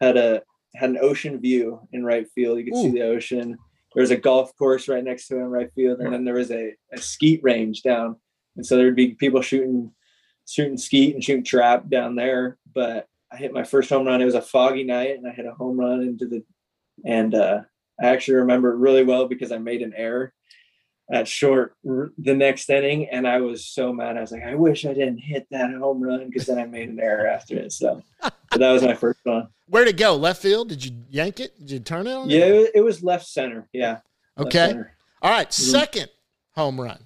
[0.00, 0.42] Had a
[0.74, 2.58] had an ocean view in right field.
[2.58, 3.56] You could see the ocean.
[3.94, 6.34] There was a golf course right next to it in right field, and then there
[6.34, 8.16] was a, a skeet range down.
[8.56, 9.92] And so there'd be people shooting
[10.46, 12.58] shooting skeet and shooting trap down there.
[12.74, 14.20] But I hit my first home run.
[14.20, 16.44] It was a foggy night, and I hit a home run into the.
[17.04, 17.62] And uh,
[18.00, 20.34] I actually remember it really well because I made an error
[21.10, 24.16] at short r- the next inning, and I was so mad.
[24.16, 26.88] I was like, I wish I didn't hit that home run because then I made
[26.88, 27.72] an error after it.
[27.72, 29.48] So, but that was my first one.
[29.68, 30.16] Where'd it go?
[30.16, 30.68] Left field?
[30.68, 31.58] Did you yank it?
[31.58, 32.30] Did you turn it on?
[32.30, 33.68] Yeah, it, it was left center.
[33.72, 33.98] Yeah.
[34.38, 34.68] Okay.
[34.68, 34.96] center.
[35.22, 35.70] All right, mm-hmm.
[35.70, 36.08] second
[36.54, 36.98] home run.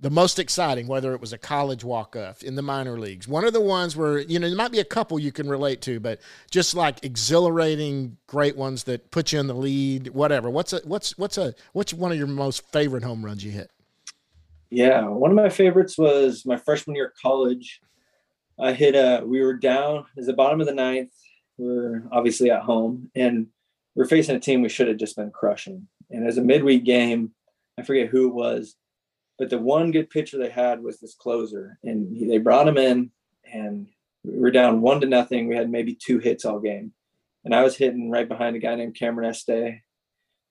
[0.00, 3.28] The most exciting, whether it was a college walk off in the minor leagues.
[3.28, 5.82] One of the ones where, you know, there might be a couple you can relate
[5.82, 6.20] to, but
[6.50, 10.48] just like exhilarating, great ones that put you in the lead, whatever.
[10.48, 13.70] What's a what's what's a what's one of your most favorite home runs you hit?
[14.70, 17.80] Yeah, one of my favorites was my freshman year of college.
[18.58, 19.24] I hit a.
[19.24, 20.06] We were down.
[20.16, 21.12] Was the bottom of the ninth.
[21.58, 23.48] We are obviously at home, and
[23.94, 25.88] we are facing a team we should have just been crushing.
[26.10, 27.32] And as a midweek game,
[27.78, 28.76] I forget who it was,
[29.40, 32.76] but the one good pitcher they had was this closer, and he, they brought him
[32.76, 33.10] in,
[33.50, 33.88] and
[34.22, 35.48] we were down one to nothing.
[35.48, 36.92] We had maybe two hits all game,
[37.42, 39.80] and I was hitting right behind a guy named Cameron Este,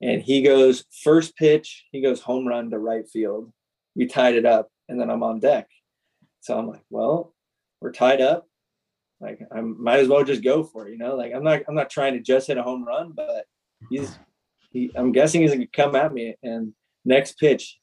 [0.02, 3.54] and he goes first pitch, he goes home run to right field.
[3.96, 5.68] We tied it up, and then I'm on deck.
[6.42, 7.36] So I'm like, well,
[7.82, 8.48] we're tied up.
[9.22, 11.16] Like I might as well just go for it, you know.
[11.16, 13.46] Like I'm not I'm not trying to just hit a home run, but
[13.88, 14.18] he's
[14.72, 16.38] he I'm guessing he's gonna come at me.
[16.42, 16.74] And
[17.06, 17.78] next pitch,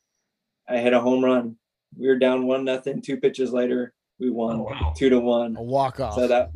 [0.69, 1.57] I hit a home run.
[1.97, 3.01] We were down one nothing.
[3.01, 4.93] Two pitches later, we won Oh, wow.
[4.97, 5.57] two to one.
[5.57, 6.15] A walk off.
[6.15, 6.51] So that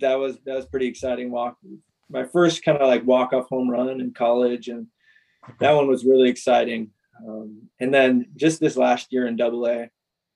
[0.00, 1.56] that was that was pretty exciting walk.
[2.10, 4.86] My first kind of like walk off home run in college, and
[5.60, 6.90] that one was really exciting.
[7.26, 9.88] Um, and then just this last year in Double A,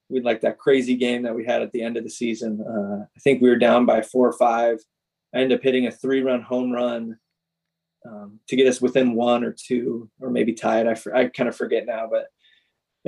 [0.09, 2.61] we'd like that crazy game that we had at the end of the season.
[2.61, 4.79] Uh, I think we were down by four or five.
[5.35, 7.18] I ended up hitting a three run home run
[8.07, 10.87] um, to get us within one or two, or maybe tied.
[10.87, 12.29] I, I kind of forget now, but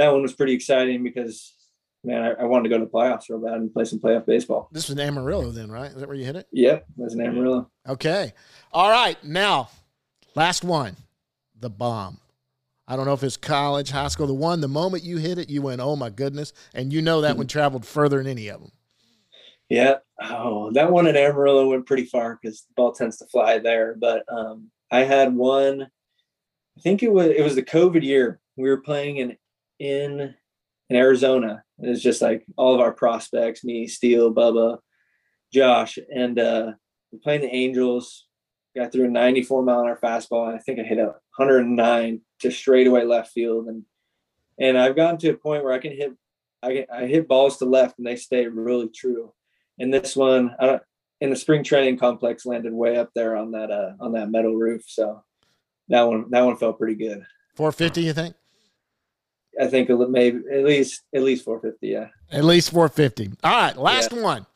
[0.01, 1.55] that one was pretty exciting because
[2.03, 4.27] man, I, I wanted to go to the playoffs real bad and play some playoff
[4.27, 4.69] baseball.
[4.73, 5.91] this was Amarillo then, right?
[5.91, 6.47] Is that where you hit it?
[6.53, 7.71] Yep, that's an Amarillo.
[7.89, 8.33] Okay.
[8.73, 9.23] All right.
[9.23, 9.69] Now,
[10.35, 10.97] last one,
[11.59, 12.19] the bomb.
[12.89, 14.27] I don't know if it's college, high school.
[14.27, 16.53] The one, the moment you hit it, you went, oh my goodness.
[16.75, 18.73] And you know that one traveled further than any of them.
[19.69, 19.99] Yeah.
[20.21, 23.95] Oh, that one in Amarillo went pretty far because the ball tends to fly there.
[23.97, 25.83] But um, I had one.
[25.83, 28.41] I think it was it was the COVID year.
[28.57, 29.37] We were playing in
[29.81, 30.35] in
[30.91, 31.65] in Arizona.
[31.83, 34.79] It was just like all of our prospects, me, Steele, Bubba,
[35.53, 36.73] Josh, and uh,
[37.23, 38.27] playing the Angels.
[38.77, 41.07] Got through a 94 mile an hour fastball, and I think I hit a
[41.37, 43.83] 109 to straightaway left field, and
[44.61, 46.13] and I've gotten to a point where I can hit
[46.63, 49.33] I, can- I hit balls to left, and they stay really true.
[49.79, 50.83] And this one, I don't,
[51.21, 54.55] in the spring training complex, landed way up there on that uh, on that metal
[54.55, 54.85] roof.
[54.87, 55.25] So
[55.89, 57.27] that one that one felt pretty good.
[57.57, 58.37] 450, you think?
[59.61, 61.87] I think maybe at least at least 450.
[61.89, 62.09] Yeah.
[62.31, 63.39] At least 450.
[63.43, 64.47] All right, last one.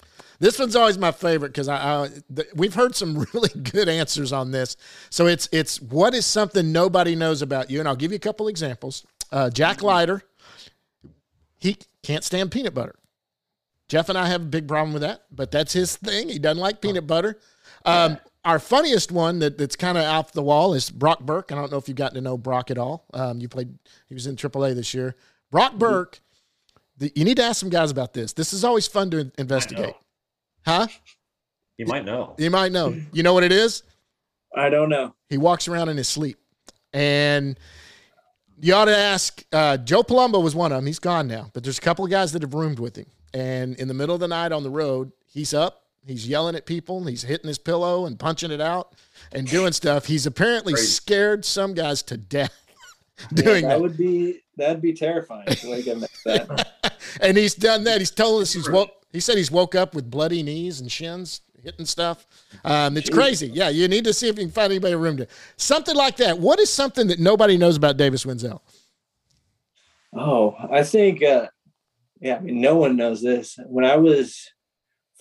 [0.40, 4.32] This one's always my favorite because I, I th- we've heard some really good answers
[4.32, 4.76] on this.
[5.10, 8.20] So it's it's what is something nobody knows about you, and I'll give you a
[8.20, 9.06] couple examples.
[9.32, 10.22] Uh, Jack Leiter,
[11.58, 12.94] he can't stand peanut butter.
[13.88, 16.28] Jeff and I have a big problem with that, but that's his thing.
[16.28, 17.38] He doesn't like peanut butter.
[17.84, 21.50] Um, our funniest one that, that's kind of off the wall is Brock Burke.
[21.50, 23.06] I don't know if you've gotten to know Brock at all.
[23.14, 25.16] Um, you played; he was in AAA this year.
[25.50, 26.20] Brock Burke.
[26.98, 28.32] The, you need to ask some guys about this.
[28.32, 29.94] This is always fun to investigate.
[30.64, 30.86] Huh?
[31.76, 32.34] You might know.
[32.38, 32.96] You might know.
[33.12, 33.82] You know what it is?
[34.54, 35.14] I don't know.
[35.28, 36.38] He walks around in his sleep.
[36.92, 37.58] And
[38.60, 40.86] you ought to ask uh, Joe Palumbo was one of them.
[40.86, 43.06] He's gone now, but there's a couple of guys that have roomed with him.
[43.32, 46.66] And in the middle of the night on the road, he's up, he's yelling at
[46.66, 48.94] people, he's hitting his pillow and punching it out
[49.32, 50.06] and doing stuff.
[50.06, 50.86] He's apparently Crazy.
[50.88, 52.60] scared some guys to death
[53.36, 53.80] Yeah, doing that that.
[53.80, 56.98] would be that'd be terrifying to wake up that.
[57.20, 58.00] and he's done that.
[58.00, 58.90] He's told us he's woke.
[59.12, 62.26] He said he's woke up with bloody knees and shins, hitting stuff.
[62.64, 63.46] Um, it's crazy.
[63.46, 66.16] Yeah, you need to see if you can find anybody the room to something like
[66.16, 66.38] that.
[66.40, 68.60] What is something that nobody knows about Davis Wendzel?
[70.12, 71.46] Oh, I think, uh,
[72.20, 73.58] yeah, I mean, no one knows this.
[73.66, 74.50] When I was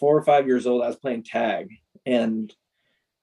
[0.03, 1.69] four or five years old, I was playing tag
[2.05, 2.53] and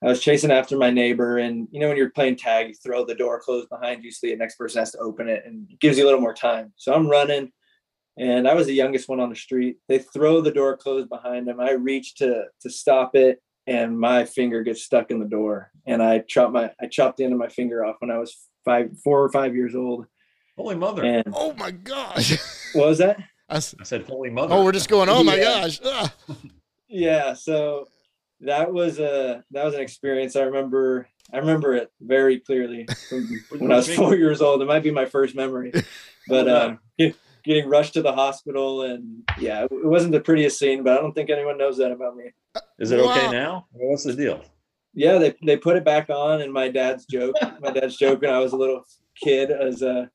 [0.03, 1.37] I was chasing after my neighbor.
[1.37, 4.25] And, you know, when you're playing tag, you throw the door closed behind you so
[4.25, 6.73] the next person has to open it and it gives you a little more time.
[6.77, 7.51] So I'm running
[8.17, 9.77] and I was the youngest one on the street.
[9.87, 11.59] They throw the door closed behind them.
[11.59, 16.01] I reach to, to stop it and my finger gets stuck in the door and
[16.01, 18.89] I chopped my, I chopped the end of my finger off when I was five,
[19.03, 20.07] four or five years old.
[20.57, 21.03] Holy mother.
[21.03, 22.39] And Oh my gosh!
[22.73, 23.17] what was that?
[23.49, 24.55] I said, holy mother.
[24.55, 25.09] oh, we're just going.
[25.09, 25.43] Oh my Yeah.
[25.61, 25.79] gosh!
[25.85, 26.11] Ah.
[26.91, 27.87] yeah so
[28.41, 33.27] that was a that was an experience i remember i remember it very clearly from
[33.49, 35.71] when i was four years old it might be my first memory
[36.27, 36.75] but uh
[37.43, 41.13] getting rushed to the hospital and yeah it wasn't the prettiest scene but i don't
[41.13, 42.25] think anyone knows that about me
[42.77, 43.31] Is it okay Wow.
[43.31, 43.67] now?
[43.71, 44.43] What's the deal?
[44.93, 48.33] yeah they, they put it back on and my dad's joke my dad's joke when
[48.33, 48.83] i was a little
[49.23, 50.05] kid as uh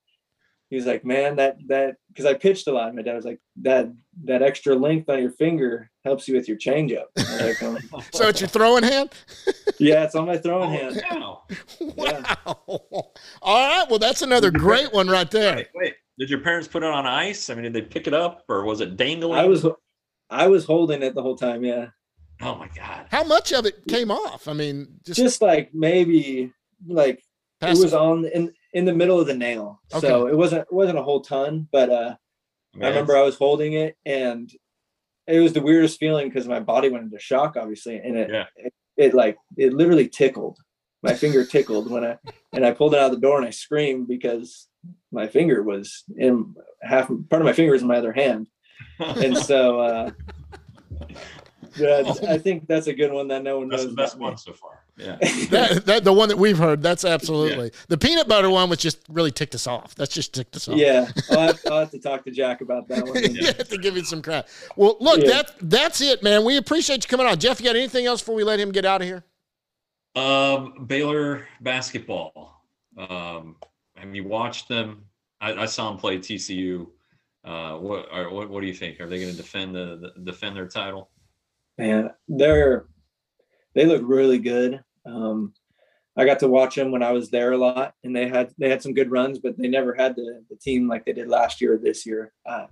[0.70, 3.40] he was like man that that because i pitched a lot my dad was like
[3.56, 3.88] that
[4.24, 7.78] that extra length on your finger helps you with your changeup I like, um,
[8.12, 9.10] So it's your throwing hand?
[9.78, 11.42] yeah it's on my throwing Oh, hand wow.
[11.80, 13.12] Wow!
[13.42, 13.86] All right.
[13.88, 15.56] Well, that's another great one right there.
[15.56, 15.94] Wait, wait.
[16.18, 17.50] Did your parents put it on ice?
[17.50, 19.38] I mean, did they pick it up or was it dangling?
[19.38, 19.66] I was
[20.30, 21.88] I was holding it the whole time, yeah.
[22.42, 23.06] Oh my God.
[23.10, 24.48] How much of it came off?
[24.48, 26.52] I mean, just, Just like maybe
[26.86, 27.22] like
[27.60, 29.80] pass it was on in in the middle of the nail.
[30.00, 32.16] So it wasn't it wasn't a whole ton, but uh
[32.82, 34.50] I remember I was holding it and
[35.26, 38.44] it was the weirdest feeling because my body went into shock obviously and it, Yeah.
[38.56, 40.58] it it like it literally tickled.
[41.02, 42.18] My finger tickled when I
[42.52, 44.68] and I pulled it out the door and I screamed because
[45.12, 48.48] my finger was in half part of my finger is in my other hand,
[48.98, 50.10] and so uh,
[51.76, 53.80] that, I think that's a good one that no one knows.
[53.80, 54.28] That's the best about me.
[54.30, 54.84] one so far.
[54.96, 55.16] Yeah.
[55.50, 56.82] that, that the one that we've heard.
[56.82, 59.94] That's absolutely the peanut butter one, was just really ticked us off.
[59.94, 60.76] That's just ticked us off.
[60.76, 63.22] Yeah, I'll have, I'll have to talk to Jack about that one.
[63.34, 64.46] you have to give him some credit.
[64.76, 65.42] Well, look, Yeah.
[65.42, 66.44] that that's it, man.
[66.44, 67.38] We appreciate you coming on.
[67.38, 69.24] Jeff, you got anything else before we let him get out of here?
[70.14, 72.64] Um, Baylor basketball.
[72.96, 73.56] Um,
[73.96, 75.04] have you watched them?
[75.42, 76.86] I, I saw them play TCU.
[77.44, 78.98] Uh, what, are, what what do you think?
[79.00, 81.10] Are they going to defend the, the defend their title?
[81.76, 82.86] Man, they're
[83.74, 84.82] they look really good.
[85.06, 85.52] Um,
[86.16, 88.70] I got to watch them when I was there a lot, and they had they
[88.70, 91.60] had some good runs, but they never had the, the team like they did last
[91.60, 92.32] year or this year.
[92.46, 92.66] Uh,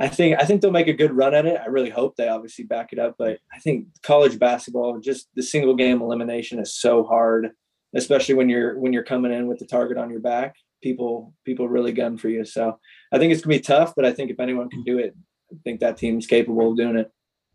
[0.00, 1.60] I think I think they'll make a good run at it.
[1.62, 5.42] I really hope they obviously back it up, but I think college basketball, just the
[5.42, 7.50] single game elimination is so hard,
[7.94, 10.54] especially when you're when you're coming in with the target on your back.
[10.82, 12.46] People people really gun for you.
[12.46, 12.78] So
[13.12, 15.14] I think it's gonna be tough, but I think if anyone can do it,
[15.52, 17.10] I think that team's capable of doing it.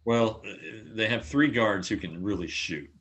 [0.06, 0.54] Well, uh,
[0.94, 2.92] they have three guards who can really shoot,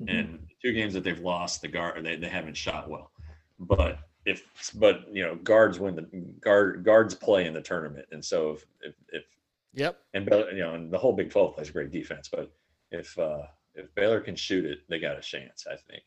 [0.00, 0.10] Mhm.
[0.20, 3.10] and two games that they've lost, the guard they, they haven't shot well.
[3.58, 4.42] But if
[4.74, 6.02] but you know guards win the
[6.40, 9.24] guard guards play in the tournament, and so if if, if
[9.76, 9.98] Yep.
[10.14, 12.50] and Baylor, you know, and the whole Big Twelve plays great defense, but
[12.90, 13.42] if uh
[13.74, 15.66] if Baylor can shoot it, they got a chance.
[15.70, 16.04] I think.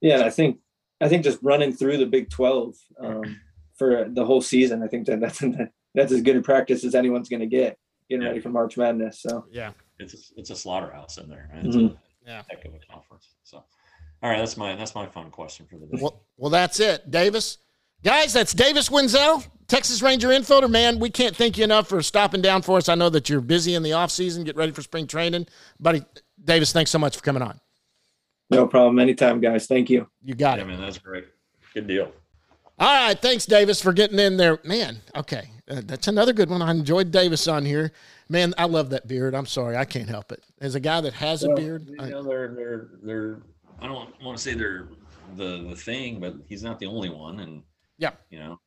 [0.00, 0.58] Yeah, I think
[1.00, 3.40] I think just running through the Big Twelve um,
[3.76, 5.42] for the whole season, I think that that's
[5.94, 7.78] that's as good a practice as anyone's going to get
[8.08, 8.28] getting Yeah.
[8.28, 9.20] ready for March Madness.
[9.20, 9.72] So Yeah.
[9.98, 11.48] it's a, it's a slaughterhouse in there.
[11.54, 11.64] Right?
[11.66, 11.92] It's Mhm.
[11.92, 12.42] a Yeah.
[12.48, 13.34] heck of a conference.
[13.44, 13.58] So,
[14.22, 15.98] all right, that's my that's my fun question for the day.
[16.02, 17.58] Well, well, that's it, Davis.
[18.02, 20.70] Guys, that's Davis Wendzel, Texas Ranger infielder.
[20.70, 22.88] Man, we can't thank you enough for stopping down for us.
[22.88, 25.46] I know that you're busy in the off season, get ready for spring training,
[25.78, 26.02] buddy.
[26.42, 27.60] Davis, thanks so much for coming on.
[28.50, 28.98] no problem.
[28.98, 29.66] Anytime, guys.
[29.66, 30.08] Thank you.
[30.22, 30.68] You got yeah, it.
[30.68, 31.26] man, that's great.
[31.74, 32.12] Good deal.
[32.80, 34.58] All right, thanks, Davis, for getting in there.
[34.64, 36.62] Man, okay, uh, that's another good one.
[36.62, 37.92] I enjoyed Davis on here.
[38.30, 39.34] Man, I love that beard.
[39.34, 40.42] I'm sorry, I can't help it.
[40.60, 43.42] As a guy that has a beard, You I- know, they're they're they're.
[43.80, 44.88] I don't want to say they're
[45.36, 47.62] the the thing, but he's not the only one, and
[47.98, 48.12] Yeah.
[48.30, 48.58] you know,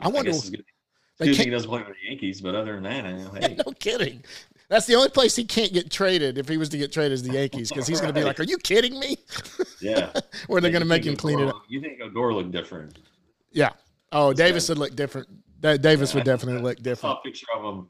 [0.00, 0.64] I wonder- guess it's good.
[1.18, 3.12] they Excuse me, can't- he doesn't play with the Yankees, but other than that, I
[3.12, 4.22] know, hey, no kidding.
[4.68, 7.22] That's the only place he can't get traded if he was to get traded is
[7.24, 9.16] the Yankees because he's going to be like, "Are you kidding me?"
[9.80, 10.12] yeah.
[10.48, 11.62] Or they're going to make him clean it up.
[11.68, 12.98] You think Odor looked different?
[13.52, 13.70] Yeah.
[14.10, 15.28] Oh, Davis would look different.
[15.60, 17.12] Da- Davis would Yeah, definitely look different.
[17.12, 17.88] I saw a picture of him.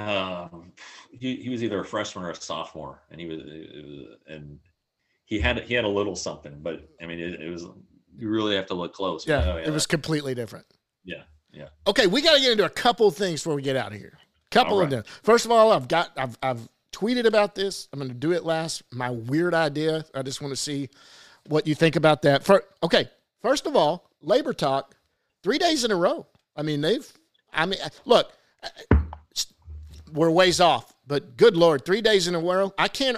[0.00, 0.72] Um,
[1.10, 4.58] he, he was either a freshman or a sophomore, and he was, was and
[5.24, 7.66] he had he had a little something, but I mean, it, it was
[8.18, 9.26] you really have to look close.
[9.26, 10.66] Yeah, oh, it was completely different.
[11.04, 11.22] yeah,
[11.52, 11.68] yeah.
[11.86, 13.98] Okay, we got to get into a couple of things before we get out of
[13.98, 14.18] here.
[14.50, 15.04] Couple All of them.
[15.22, 17.88] First of all, I've got I've I've tweeted about this.
[17.92, 18.82] I'm going to do it last.
[18.92, 20.04] My weird idea.
[20.14, 20.88] I just want to see
[21.46, 22.44] what you think about that.
[22.44, 23.08] For, okay,
[23.46, 24.96] first of all, labor talk,
[25.44, 26.26] three days in a row.
[26.56, 27.06] I mean, they've.
[27.52, 28.32] I mean, look,
[30.12, 32.74] we're ways off, but good lord, three days in a row.
[32.76, 33.16] I can't.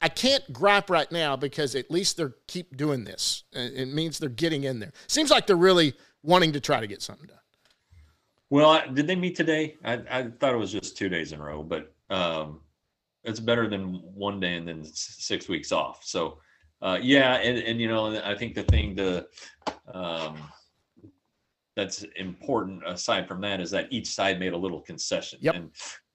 [0.00, 3.44] I can't gripe right now because at least they're keep doing this.
[3.52, 4.92] It means they're getting in there.
[5.08, 7.36] Seems like they're really wanting to try to get something done.
[8.48, 9.76] Well, did they meet today?
[9.84, 12.60] I, I thought it was just two days in a row, but um,
[13.24, 16.04] it's better than one day and then six weeks off.
[16.04, 16.38] So,
[16.82, 19.26] uh, yeah, and, and you know, I think the thing to
[19.92, 20.36] um,
[21.74, 25.38] that's important aside from that is that each side made a little concession.
[25.42, 25.54] Yep.
[25.54, 25.70] And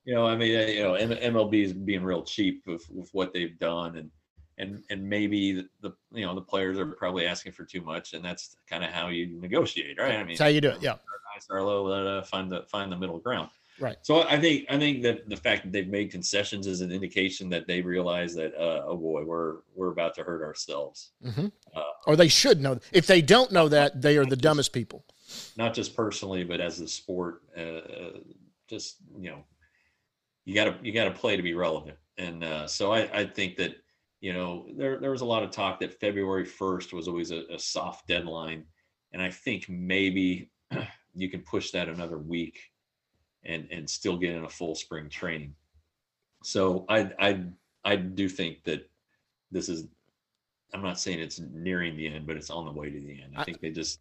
[0.05, 3.34] you know, I mean, uh, you know, MLB is being real cheap with, with what
[3.34, 4.09] they've done, and
[4.57, 8.14] and and maybe the, the you know the players are probably asking for too much,
[8.14, 10.16] and that's kind of how you negotiate, right?
[10.16, 10.82] I mean, That's how you do it.
[10.82, 10.95] Yeah.
[11.34, 13.49] nice low, uh, find the find the middle ground.
[13.82, 13.97] Right.
[14.03, 17.49] So I think I think that the fact that they've made concessions is an indication
[17.49, 21.11] that they realize that uh, oh boy, we're we're about to hurt ourselves.
[21.23, 22.79] hmm Uh, or they should know.
[22.91, 25.03] If they don't know that, they are the dumbest people.
[25.57, 27.41] Not just personally, but as a sport.
[27.57, 28.19] Uh,
[28.69, 29.43] just you know,
[30.45, 31.97] you got to you got to play to be relevant.
[32.19, 33.77] And uh, so I, I think that
[34.19, 37.45] you know there there was a lot of talk that February first was always a,
[37.51, 38.65] a soft deadline,
[39.11, 40.51] and I think maybe
[41.15, 42.70] you can push that another week
[43.43, 45.53] and and still get in a full spring training.
[46.43, 47.43] So I I
[47.83, 48.89] I do think that
[49.51, 49.85] this is.
[50.73, 53.33] I'm not saying it's nearing the end, but it's on the way to the end.
[53.35, 53.99] I I- think they just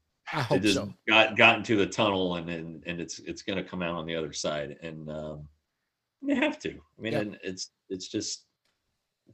[0.49, 0.93] they just so.
[1.09, 4.07] got got into the tunnel and and, and it's it's going to come out on
[4.07, 5.49] the other side and um,
[6.23, 6.71] they have to.
[6.71, 7.19] I mean, Yeah.
[7.21, 8.45] and it's it's just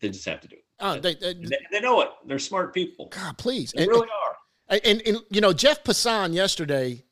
[0.01, 0.65] they just have to do it.
[0.81, 2.09] Oh, they, they, They, they know it.
[2.27, 3.09] They're smart people.
[3.09, 3.73] God, please.
[3.75, 4.37] They And, really are.
[4.85, 7.03] and, and, you know, Jeff Passan yesterday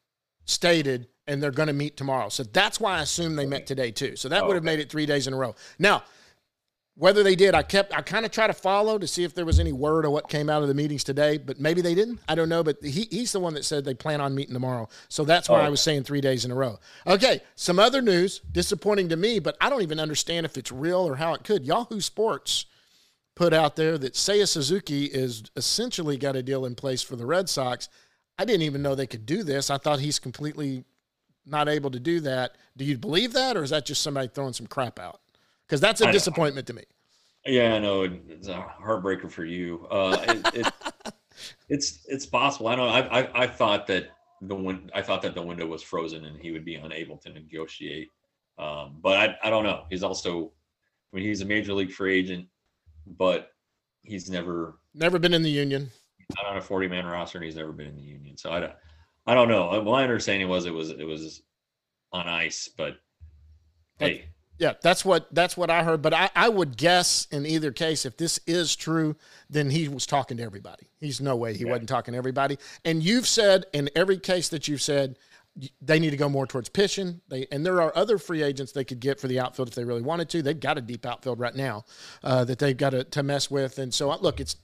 [0.45, 2.29] stated, and they're going to meet tomorrow.
[2.29, 4.17] So that's why I assume they met today too.
[4.17, 4.73] So that Oh, would have okay.
[4.77, 5.55] made it three days in a row.
[5.79, 6.03] Now,
[6.97, 9.45] whether they did, I kept I kind of try to follow to see if there
[9.45, 12.21] was any word of what came out of the meetings today, but maybe they didn't.
[12.29, 14.89] I don't know, but he, he's the one that said they plan on meeting tomorrow.
[15.09, 15.65] So that's why Oh.
[15.65, 16.79] I was saying three days in a row.
[17.07, 21.01] Okay, some other news, disappointing to me, but I don't even understand if it's real
[21.01, 21.65] or how it could.
[21.65, 22.67] Yahoo Sports
[23.35, 27.27] put out there that Seiya Suzuki is essentially got a deal in place for the
[27.27, 27.89] Red Sox.
[28.39, 29.69] I didn't even know they could do this.
[29.69, 30.85] I thought he's completely
[31.47, 32.57] not able to do that.
[32.77, 35.21] Do you believe that, or is that just somebody throwing some crap out?
[35.67, 36.85] Because that's a I disappointment to me.
[37.47, 39.87] Yeah, I know it's a heartbreaker for you.
[39.91, 41.15] Uh, it, it,
[41.69, 42.69] it's it's possible.
[42.69, 42.89] I know.
[42.89, 46.39] I, I I thought that the win- I thought that the window was frozen and
[46.39, 48.11] he would be unable to negotiate.
[48.59, 49.85] Um, but I I don't know.
[49.91, 50.53] He's also,
[51.13, 52.47] I mean, he's a major league free agent,
[53.07, 53.53] but
[54.03, 55.91] he's never Never been in the union.
[56.17, 58.37] He's not on a forty man roster and he's never been in the union.
[58.37, 58.73] So I don't
[59.27, 59.83] I don't know.
[59.83, 61.43] My understanding was it was it was
[62.13, 62.97] on ice, but
[63.99, 64.27] hey,
[64.59, 66.03] Yeah, that's what that's what I heard.
[66.03, 69.17] But I, I would guess in either case, if this is true,
[69.51, 70.87] then he was talking to everybody.
[71.01, 71.71] He's no way he Yeah.
[71.71, 72.59] wasn't talking to everybody.
[72.85, 75.17] And you've said in every case that you've said
[75.81, 77.21] they need to go more towards pitching.
[77.29, 79.85] They and there are other free agents they could get for the outfield if they
[79.85, 80.43] really wanted to.
[80.43, 81.85] They've got a deep outfield right now
[82.23, 83.79] uh, that they've got to, to mess with.
[83.79, 84.57] And so look, it's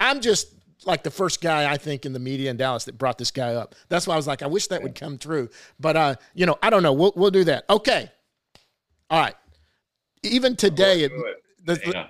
[0.00, 0.54] I'm just
[0.86, 3.54] like the first guy I think in the media in Dallas that brought this guy
[3.54, 3.74] up.
[3.88, 5.48] That's why I was like, I wish that would come true.
[5.78, 6.92] But uh, you know, I don't know.
[6.92, 7.64] We'll we'll do that.
[7.68, 8.10] Okay.
[9.10, 9.34] All right.
[10.22, 11.12] Even today, it,
[11.64, 12.06] the, yeah.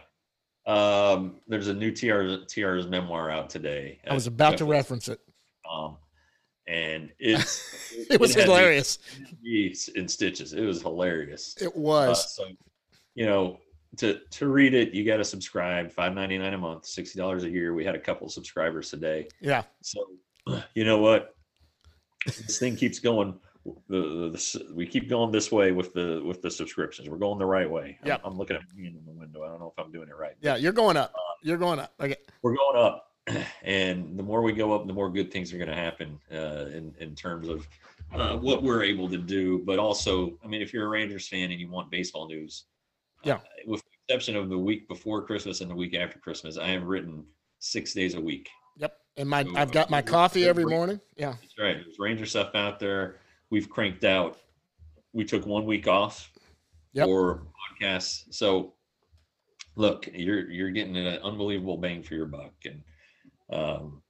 [0.66, 3.98] Um, there's a new TR TR's memoir out today.
[4.08, 5.20] I was about to reference it.
[5.70, 5.96] Um,
[6.66, 8.98] and it's It was had me hilarious.
[9.94, 10.52] in stitches.
[10.52, 11.56] It was hilarious.
[11.60, 12.36] It Uh, was.
[12.36, 12.44] so,
[13.14, 13.58] you know,
[13.96, 15.90] to to read it, you got to subscribe.
[15.90, 17.74] Five ninety nine a month, sixty dollars a year.
[17.74, 19.28] We had a couple of subscribers today.
[19.40, 19.62] yeah.
[19.82, 20.06] So,
[20.74, 21.34] you know what?
[22.26, 23.38] This thing keeps going.
[23.88, 27.08] The, the, the we keep going this way with the with the subscriptions.
[27.08, 27.98] We're going the right way.
[28.04, 29.44] I'm- I'm, looking at me in the window.
[29.44, 30.34] I don't know if I'm doing it right.
[30.40, 30.56] Yeah.
[30.56, 31.12] You're going up.
[31.42, 31.92] You're going up.
[32.00, 32.16] Okay.
[32.42, 33.12] We're going up,
[33.62, 36.66] and the more we go up, the more good things are going to happen uh,
[36.66, 37.66] in in terms of
[38.14, 39.58] uh, what we're able to do.
[39.58, 42.64] But also, I mean, if you're a Rangers fan and you want baseball news,
[43.24, 43.34] Yeah.
[43.34, 46.68] uh, with the exception of the week before Christmas and the week after Christmas, I
[46.68, 47.24] have written
[47.58, 48.48] six days a week.
[48.76, 48.96] Yep.
[49.16, 51.00] And my So, I've got my uh, coffee every morning.
[51.16, 51.32] Yeah.
[51.40, 51.76] That's right.
[51.84, 53.16] There's Ranger stuff out there.
[53.50, 54.38] We've cranked out.
[55.12, 56.32] We took one week off
[56.92, 57.06] Yep.
[57.06, 57.46] for
[57.80, 58.32] podcasts.
[58.34, 58.74] So
[59.76, 62.82] look, you're you're getting an unbelievable bang for your buck, and
[63.52, 64.02] um,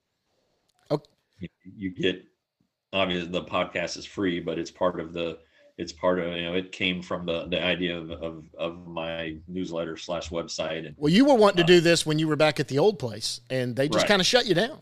[0.91, 1.05] Ok.
[1.39, 2.25] you, you get
[2.93, 5.39] obviously the podcast is free, but it's part of the
[5.81, 9.37] it's part of you know it came from the the idea of of, of my
[9.49, 12.61] newsletter slash website and Well, you were wanting to do this when you were back
[12.61, 14.09] at the old place, and they just Right.
[14.09, 14.79] kind of shut you down.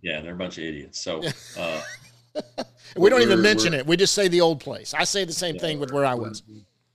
[0.00, 1.00] yeah, they're a bunch of idiots.
[1.00, 1.22] So.
[1.58, 1.82] Uh,
[2.96, 3.84] We don't even mention it.
[3.86, 4.94] We just say the old place.
[4.94, 6.42] I say the same Yeah, thing with where I was.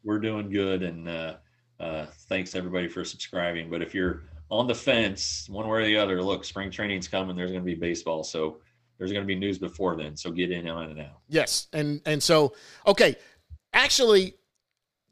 [0.03, 1.35] We're doing good, and uh,
[1.79, 3.69] uh, thanks everybody for subscribing.
[3.69, 7.35] But if you're on the fence, one way or the other, look, spring training's coming.
[7.35, 8.59] There's going to be baseball, so
[8.97, 10.15] there's going to be news before then.
[10.15, 11.17] So get in on it now.
[11.27, 12.53] Yes, and and so
[12.87, 13.15] okay,
[13.73, 14.35] actually,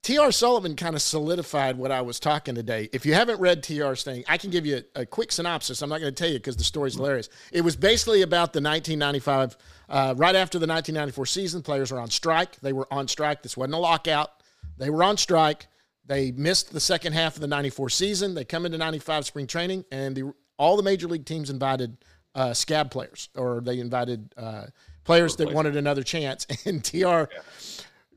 [0.03, 0.32] T.R.
[0.32, 2.89] Sullivan kind of solidified what I was talking today.
[2.91, 5.82] If you haven't read T.R.'s thing, I can give you a, a quick synopsis.
[5.84, 7.30] I'm not going to tell you because the story's hilarious.
[7.51, 9.57] It was basically about the 1995,
[9.89, 11.62] uh, right after the 1994 season.
[11.62, 12.59] Players were on strike.
[12.62, 13.43] They were on strike.
[13.43, 14.32] This wasn't a lockout.
[14.78, 15.68] They were on strike.
[16.07, 18.34] They missed the second half of the 94 season.
[18.34, 21.95] They come into 95 spring training, and the, all the major league teams invited
[22.34, 24.66] uh, scab players, or they invited uh,
[25.03, 26.47] players that wanted another chance.
[26.66, 27.26] And TR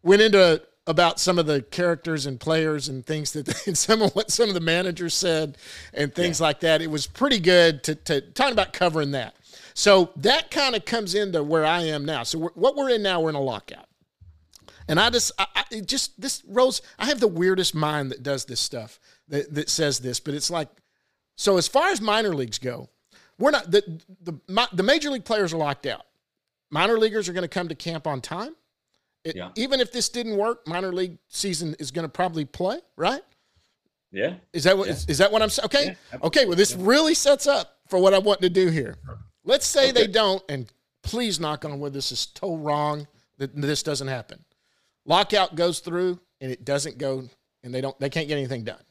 [0.05, 4.15] went into about some of the characters and players and things that and some of
[4.15, 5.59] what some of the managers said
[5.93, 6.83] and things like that.
[6.83, 9.35] It was pretty good to, to talking about covering that.
[9.73, 12.23] So that kind of comes into where I am now.
[12.23, 13.87] So we're, what we're in now, we're in a lockout.
[14.87, 18.23] And I just, I, I it just this Rose, I have the weirdest mind that
[18.23, 20.69] does this stuff that, that says this, but it's like,
[21.37, 22.91] so as far as minor leagues go,
[23.39, 26.07] we're not the the my, the major league players are locked out.
[26.71, 28.55] Minor leaguers are going to come to camp on time.
[29.25, 29.51] It, Yeah.
[29.57, 33.23] Even if this didn't work, minor league season is going to probably play, right?
[34.13, 34.35] Yeah.
[34.53, 35.65] Is that what is, is that what I'm saying?
[35.67, 35.97] Okay.
[36.13, 36.45] Yeah, okay.
[36.47, 38.97] Well, this really sets up for what I want to do here.
[39.45, 40.71] Let's say they don't, and
[41.03, 43.09] please knock on wood, this is so wrong
[43.39, 44.45] that this doesn't happen.
[45.05, 47.29] Lockout goes through and it doesn't go,
[47.63, 48.83] and they don't they can't get anything done.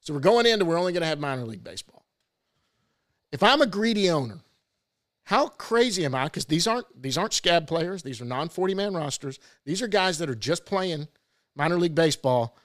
[0.00, 2.04] So we're going into we're only going to have minor league baseball.
[3.30, 4.40] If I'm a greedy owner,
[5.24, 6.24] how crazy am I?
[6.24, 8.02] Because these aren't these aren't scab players.
[8.02, 9.38] These are non 40 man rosters.
[9.64, 11.08] These are guys that are just playing
[11.54, 12.56] minor league baseball.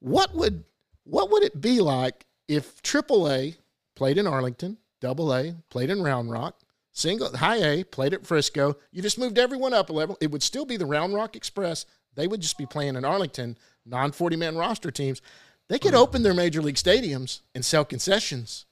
[0.00, 0.64] What would
[1.04, 3.56] what would it be like if AAA
[3.96, 6.60] played in Arlington, Double A played in Round Rock,
[6.92, 8.76] single High A played at Frisco?
[8.92, 10.16] You just moved everyone up a level.
[10.20, 11.84] It would still be the Round Rock Express.
[12.14, 15.20] They would just be playing in Arlington, non 40 man roster teams.
[15.68, 18.66] they could open their major league stadiums and sell concessions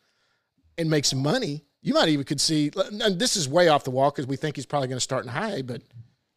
[0.78, 1.64] and make some money.
[1.82, 2.70] You might even could see.
[2.76, 5.24] And this is way off the wall because we think he's probably going to start
[5.24, 5.82] in high, but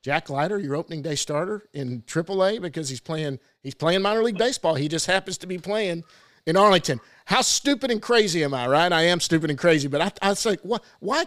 [0.05, 4.37] Jack Leiter, your opening day starter in AAA because he's playing he's playing minor league
[4.37, 4.75] baseball.
[4.75, 6.03] He just happens to be playing
[6.45, 6.99] in Arlington.
[7.25, 8.67] How stupid and crazy am I?
[8.67, 8.91] Right?
[8.91, 10.83] I am stupid and crazy, but I, I was like, what?
[10.99, 11.25] Why?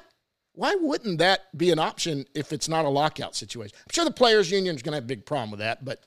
[0.52, 3.76] Why wouldn't that be an option if it's not a lockout situation?
[3.78, 6.02] I'm sure the players' union is going to have a big problem with that, but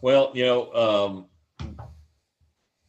[0.00, 1.26] well, you know, um,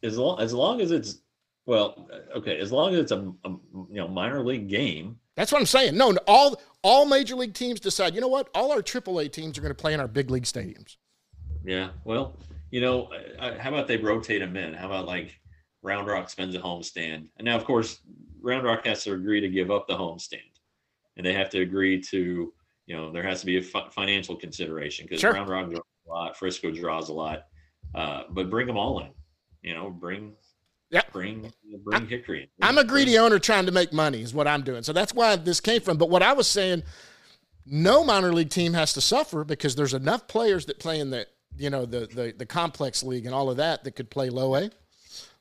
[0.02, 1.18] as as long as it's
[1.66, 5.18] well, uh, okay, as long as it's a, a you know minor league game.
[5.36, 5.96] That's what I'm saying.
[5.96, 8.14] No, all all major league teams decide.
[8.14, 8.48] You know what?
[8.54, 10.96] All our AAA teams are going to play in our big league stadiums.
[11.64, 11.90] Yeah.
[12.04, 12.38] Well,
[12.70, 14.74] you know, uh, uh, how about they rotate them in?
[14.74, 15.38] How about like
[15.82, 18.00] Round Rock spends a homestand, and now of course
[18.40, 20.40] Round Rock has to agree to give up the homestand,
[21.16, 22.52] and they have to agree to
[22.86, 25.32] you know there has to be a fi- financial consideration because sure.
[25.32, 27.44] Round Rock draws a lot, Frisco draws a lot,
[27.94, 29.10] uh, but bring them all in.
[29.62, 30.34] You know, bring
[31.12, 32.50] Bring uh, bring Hickory.
[32.62, 34.82] I'm a greedy owner trying to make money is what I'm doing.
[34.82, 35.96] So that's why this came from.
[35.96, 36.82] But what I was saying,
[37.66, 41.26] no minor league team has to suffer because there's enough players that play in the
[41.56, 44.54] you know the the, the complex league and all of that that could play low
[44.56, 44.70] A.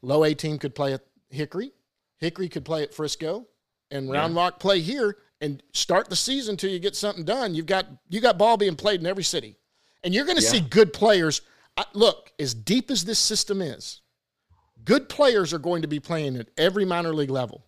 [0.02, 1.72] Low A team could play at Hickory.
[2.18, 3.48] Hickory could play at Frisco,
[3.92, 4.42] and Round yeah.
[4.42, 7.54] Rock play here and start the season until you get something done.
[7.54, 9.58] You've got you got ball being played in every city,
[10.04, 10.50] and you're going to yeah.
[10.50, 11.42] see good players.
[11.76, 14.02] I, look, as deep as this system is,
[14.86, 17.66] good players are going to be playing at every minor league level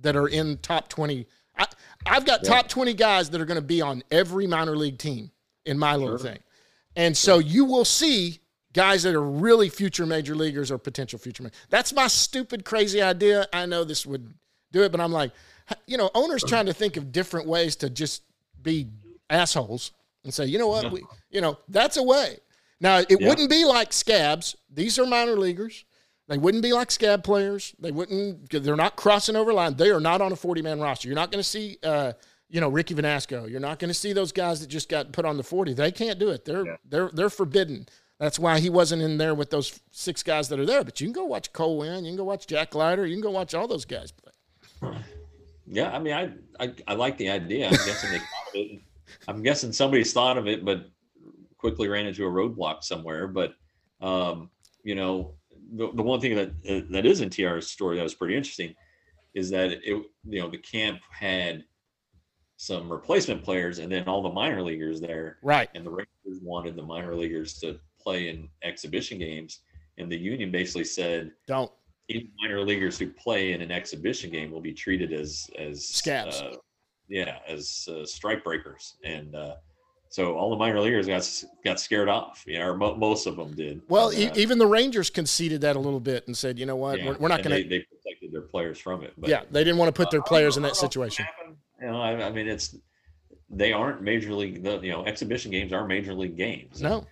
[0.00, 1.26] that are in top 20.
[1.56, 1.66] I,
[2.06, 2.50] have got yeah.
[2.50, 5.30] top 20 guys that are going to be on every minor league team
[5.64, 6.30] in my little sure.
[6.30, 6.38] thing.
[6.96, 8.40] And so you will see
[8.72, 11.42] guys that are really future major leaguers or potential future.
[11.42, 11.54] Major.
[11.70, 13.46] That's my stupid, crazy idea.
[13.52, 14.34] I know this would
[14.72, 15.32] do it, but I'm like,
[15.86, 18.22] you know, owners trying to think of different ways to just
[18.60, 18.88] be
[19.30, 19.92] assholes
[20.24, 22.38] and say, you know what, we, you know, that's a way.
[22.80, 23.28] Now it yeah.
[23.28, 24.56] wouldn't be like scabs.
[24.72, 25.84] These are minor leaguers.
[26.28, 27.74] They wouldn't be like scab players.
[27.78, 28.50] They wouldn't.
[28.50, 29.74] They're not crossing over line.
[29.74, 31.08] They are not on a forty man roster.
[31.08, 32.12] You're not going to see, uh,
[32.48, 33.48] you know, Ricky Vanasco.
[33.50, 35.74] You're not going to see those guys that just got put on the forty.
[35.74, 36.44] They can't do it.
[36.44, 36.76] They're yeah.
[36.88, 37.86] they're they're forbidden.
[38.18, 40.82] That's why he wasn't in there with those six guys that are there.
[40.82, 42.04] But you can go watch Cole Winn.
[42.04, 43.04] You can go watch Jack Leiter.
[43.04, 44.92] You can go watch all those guys play.
[45.66, 47.66] Yeah, I mean, I I, I like the idea.
[47.66, 48.80] I'm guessing they thought of it.
[49.28, 50.90] I'm guessing somebody's thought of it, but
[51.58, 53.26] quickly ran into a roadblock somewhere.
[53.28, 53.54] But
[54.00, 54.50] um,
[54.84, 55.34] you know,
[55.76, 58.74] the, the one thing that uh, that is in TR's story that was pretty interesting
[59.34, 61.64] is that it you know the camp had
[62.56, 65.38] some replacement players and then all the minor leaguers there.
[65.42, 65.68] Right.
[65.74, 69.60] And the Rangers wanted the minor leaguers to play in exhibition games.
[69.98, 71.70] And the union basically said, don't.
[72.08, 76.40] Even minor leaguers who play in an exhibition game will be treated as as scabs.
[76.40, 76.56] Uh,
[77.08, 78.96] yeah, as uh, strike breakers.
[79.04, 79.54] And uh,
[80.14, 81.28] so all the minor leaguers got
[81.64, 83.82] got scared off, you know, or mo- most of them did.
[83.88, 86.76] Well, and, uh, even the Rangers conceded that a little bit and said, you know
[86.76, 87.68] what, yeah, we're, we're, not going to.
[87.68, 89.12] They, protected their players from it.
[89.18, 91.26] But, yeah, they didn't want to put their players in that situation.
[91.80, 92.76] You know, I, I, mean, it's
[93.50, 94.62] they aren't major league.
[94.62, 96.80] The, you know, exhibition games are major league games.
[96.80, 97.04] No,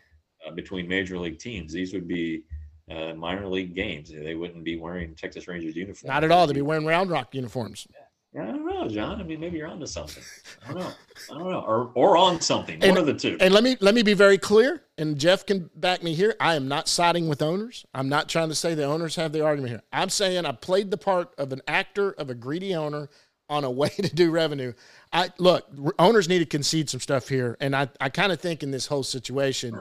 [0.47, 2.45] uh, between major league teams, these would be
[2.89, 4.13] uh, minor league games.
[4.13, 6.05] They wouldn't be wearing Texas Rangers uniforms.
[6.05, 6.47] Not at all.
[6.47, 7.85] They'd be wearing Round Rock uniforms.
[7.91, 8.02] Yeah.
[8.35, 9.21] I don't know, John.
[9.21, 10.23] I mean, maybe you're onto something.
[10.67, 10.93] I don't know.
[11.31, 12.81] I don't know, or or on something.
[12.81, 13.37] One and, of the two.
[13.41, 16.35] And let me let me be very clear, and Jeff can back me here.
[16.41, 17.85] I am not siding with owners.
[17.93, 19.83] I'm not trying to say the owners have the argument here.
[19.93, 23.11] I'm saying I played the part of an actor of a greedy owner
[23.51, 24.73] on a way to do revenue.
[25.13, 25.67] I look,
[25.99, 28.87] owners need to concede some stuff here, and I I kind of think in this
[28.87, 29.79] whole situation,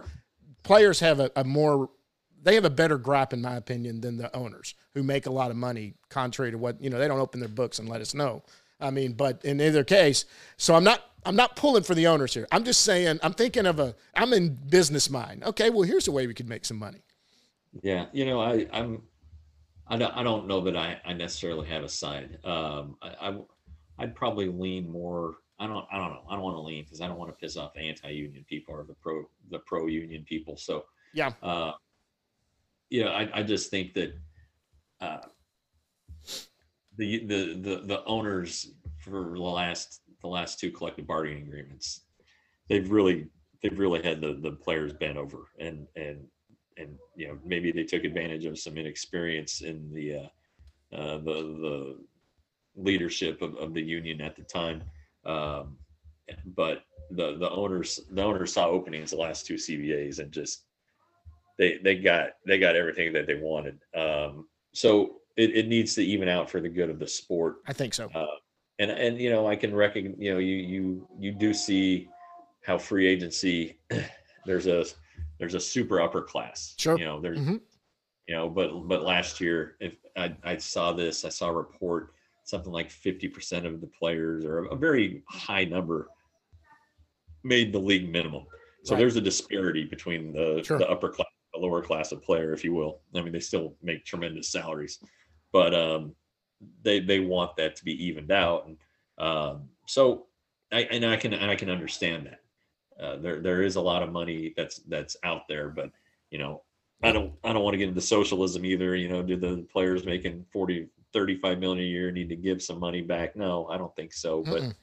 [0.64, 1.89] players have a, a more
[2.43, 5.51] they have a better gripe, in my opinion, than the owners who make a lot
[5.51, 6.99] of money, contrary to what you know.
[6.99, 8.43] They don't open their books and let us know.
[8.79, 10.25] I mean, but in either case,
[10.57, 12.47] so I'm not I'm not pulling for the owners here.
[12.51, 15.43] I'm just saying I'm thinking of a I'm in business mind.
[15.43, 17.01] Okay, well here's a way we could make some money.
[17.81, 19.03] Yeah, you know, I I'm
[19.87, 22.39] I don't I don't know that I, I necessarily have a side.
[22.43, 23.37] Um, I, I
[23.99, 25.35] I'd probably lean more.
[25.59, 26.23] I don't I don't know.
[26.27, 28.83] I don't want to lean because I don't want to piss off anti-union people or
[28.83, 30.57] the pro the pro-union people.
[30.57, 31.33] So yeah.
[31.43, 31.73] Uh,
[32.91, 34.13] you know, I, I just think that
[34.99, 35.21] uh,
[36.97, 42.01] the, the the the owners for the last the last two collective bargaining agreements,
[42.69, 43.27] they've really
[43.63, 46.19] they've really had the the players bent over and and
[46.77, 51.33] and you know maybe they took advantage of some inexperience in the uh, uh, the
[51.63, 51.97] the
[52.75, 54.83] leadership of, of the union at the time.
[55.25, 55.77] Um,
[56.57, 60.65] but the the owners the owners saw openings the last two CBAs and just
[61.62, 63.78] they they got they got everything that they wanted.
[63.95, 67.57] Um, so it, it needs to even out for the good of the sport.
[67.68, 68.09] I think so.
[68.16, 68.26] Uh,
[68.80, 72.09] and and you know I can recognize you know you you you do see
[72.66, 73.78] how free agency
[74.47, 74.86] there's a
[75.38, 76.74] there's a super upper class.
[76.80, 76.97] Sure.
[76.97, 77.57] You know there's mm-hmm.
[78.28, 82.16] you know, but but last year, if I, I saw this, I saw a report
[82.43, 86.09] something like 50% of the players or a very high number
[87.43, 88.45] made the league minimum.
[88.84, 88.99] So Right.
[88.99, 90.80] there's a disparity between the, Sure.
[90.80, 91.28] the upper class,
[91.62, 93.01] lower class of player, if you will.
[93.16, 94.99] I mean, they still make tremendous salaries,
[95.51, 96.16] but um,
[96.84, 98.68] they they want that to be evened out.
[98.68, 98.78] And
[99.18, 100.28] um, so
[100.72, 102.39] I and I can and I can understand that.
[103.01, 105.91] Uh, there there is a lot of money that's that's out there, but
[106.30, 106.62] you know,
[107.03, 108.95] I don't I don't want to get into socialism either.
[108.95, 112.80] You know, do the players making 40, 35 million a year need to give some
[112.80, 113.36] money back?
[113.36, 114.43] No, I don't think so.
[114.43, 114.74] But Mm-mm.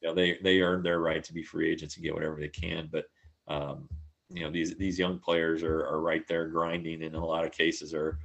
[0.00, 2.48] you know, they they earned their right to be free agents and get whatever they
[2.48, 2.88] can.
[2.90, 3.06] But
[3.46, 3.88] um,
[4.30, 7.44] you know, these these young players are are right there grinding, and in a lot
[7.44, 8.18] of cases are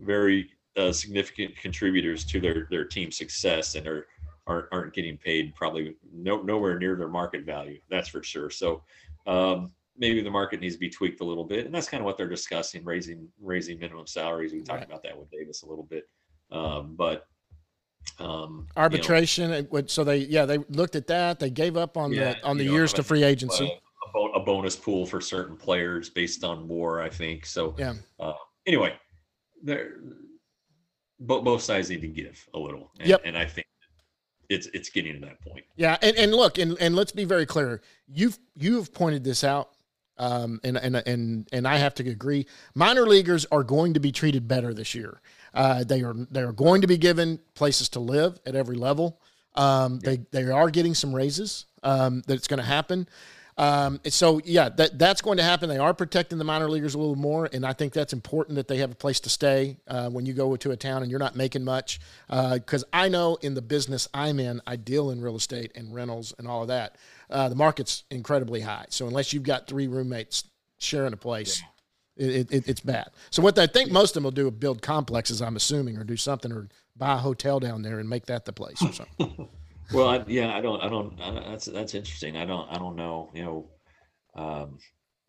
[0.00, 4.06] very uh, significant contributors to their their team success, and are
[4.46, 7.78] aren't aren't getting paid probably no, nowhere near their market value.
[7.90, 8.48] That's for sure.
[8.50, 8.82] So
[9.26, 12.04] um, maybe the market needs to be tweaked a little bit, and that's kind of
[12.06, 14.52] what they're discussing raising raising minimum salaries.
[14.52, 14.88] We talked Right.
[14.88, 16.08] about that with Davis a little bit,
[16.50, 17.26] um, but
[18.18, 19.50] um, you know, Arbitration.
[19.50, 21.40] it would- so they yeah they looked at that.
[21.40, 23.70] They gave up on Yeah, the on the know, years to free agency.
[24.06, 27.46] A, bo- a bonus pool for certain players based on war, I think.
[27.46, 27.94] So Yeah.
[28.18, 28.34] Uh,
[28.66, 28.94] anyway,
[29.62, 29.96] there,
[31.20, 32.90] both both sides need to give a little.
[32.98, 33.22] And, Yep.
[33.24, 33.66] And I think
[34.48, 35.64] it's it's getting to that point.
[35.76, 37.82] Yeah, and, and look, and, and let's be very clear.
[38.06, 39.70] You've you've pointed this out,
[40.18, 42.46] um, and and and and I have to agree.
[42.74, 45.20] Minor leaguers are going to be treated better this year.
[45.54, 49.20] Uh, they are they are going to be given places to live at every level.
[49.54, 51.66] Um, They they are getting some raises.
[51.82, 53.08] Um, that's going to happen.
[53.58, 55.68] Um, so yeah, that that's going to happen.
[55.68, 58.68] They are protecting the minor leaguers a little more, and I think that's important that
[58.68, 61.20] they have a place to stay uh, when you go to a town and you're
[61.20, 61.98] not making much.
[62.28, 66.34] Because I know in the business I'm in, I deal in real estate and rentals
[66.38, 66.96] and all of that.
[67.30, 68.86] Uh, the market's incredibly high.
[68.90, 70.44] So unless you've got three roommates
[70.78, 71.62] sharing a place,
[72.16, 73.08] it, it, it's bad.
[73.30, 75.40] So what I think most of them will do is build complexes.
[75.42, 78.52] I'm assuming, or do something, or buy a hotel down there and make that the
[78.52, 79.48] place or something.
[79.92, 81.20] Well, I, yeah, I don't, I don't.
[81.20, 82.36] I, that's that's interesting.
[82.36, 83.30] I don't, I don't know.
[83.34, 83.70] You know,
[84.34, 84.78] um,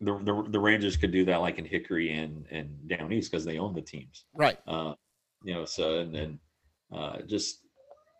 [0.00, 3.44] the, the the Rangers could do that like in Hickory and and down east because
[3.44, 4.24] they own the teams.
[4.34, 4.58] right.
[4.66, 4.94] uh,
[5.42, 6.38] you know, so and then
[6.92, 7.60] uh, just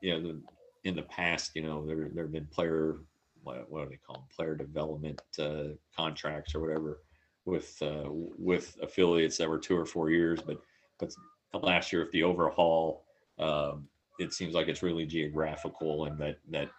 [0.03, 0.43] you know, the,
[0.85, 2.99] in the past, you know, there there have been player
[3.43, 7.01] what, what do they call them, player development uh, contracts or whatever
[7.45, 10.61] with uh, with affiliates that were two or four years, but
[10.99, 11.15] but
[11.63, 13.05] last year with the overhaul,
[13.39, 16.71] um, it seems like it's really geographical and that that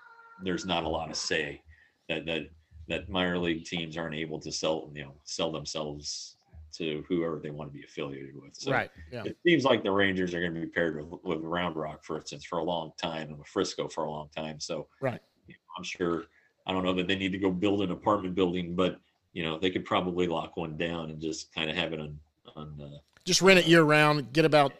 [0.44, 1.62] there's not a lot of say
[2.08, 2.50] that that
[2.88, 6.36] that minor league teams aren't able to sell you know sell themselves
[6.72, 8.54] to whoever they want to be affiliated with.
[8.56, 8.92] So right.
[9.12, 9.24] Yeah.
[9.26, 12.18] it seems like the Rangers are going to be paired with, with Round Rock, for
[12.18, 14.60] instance, for a long time, and with Frisco for a long time.
[14.60, 15.20] So, Right.
[15.48, 16.26] you know, I'm sure.
[16.68, 19.00] I don't know that they need to go build an apartment building, but
[19.34, 22.20] you know, they could probably lock one down and just kind of have it on
[22.56, 22.80] on.
[22.80, 24.32] Uh, Just rent it year round.
[24.32, 24.74] Get about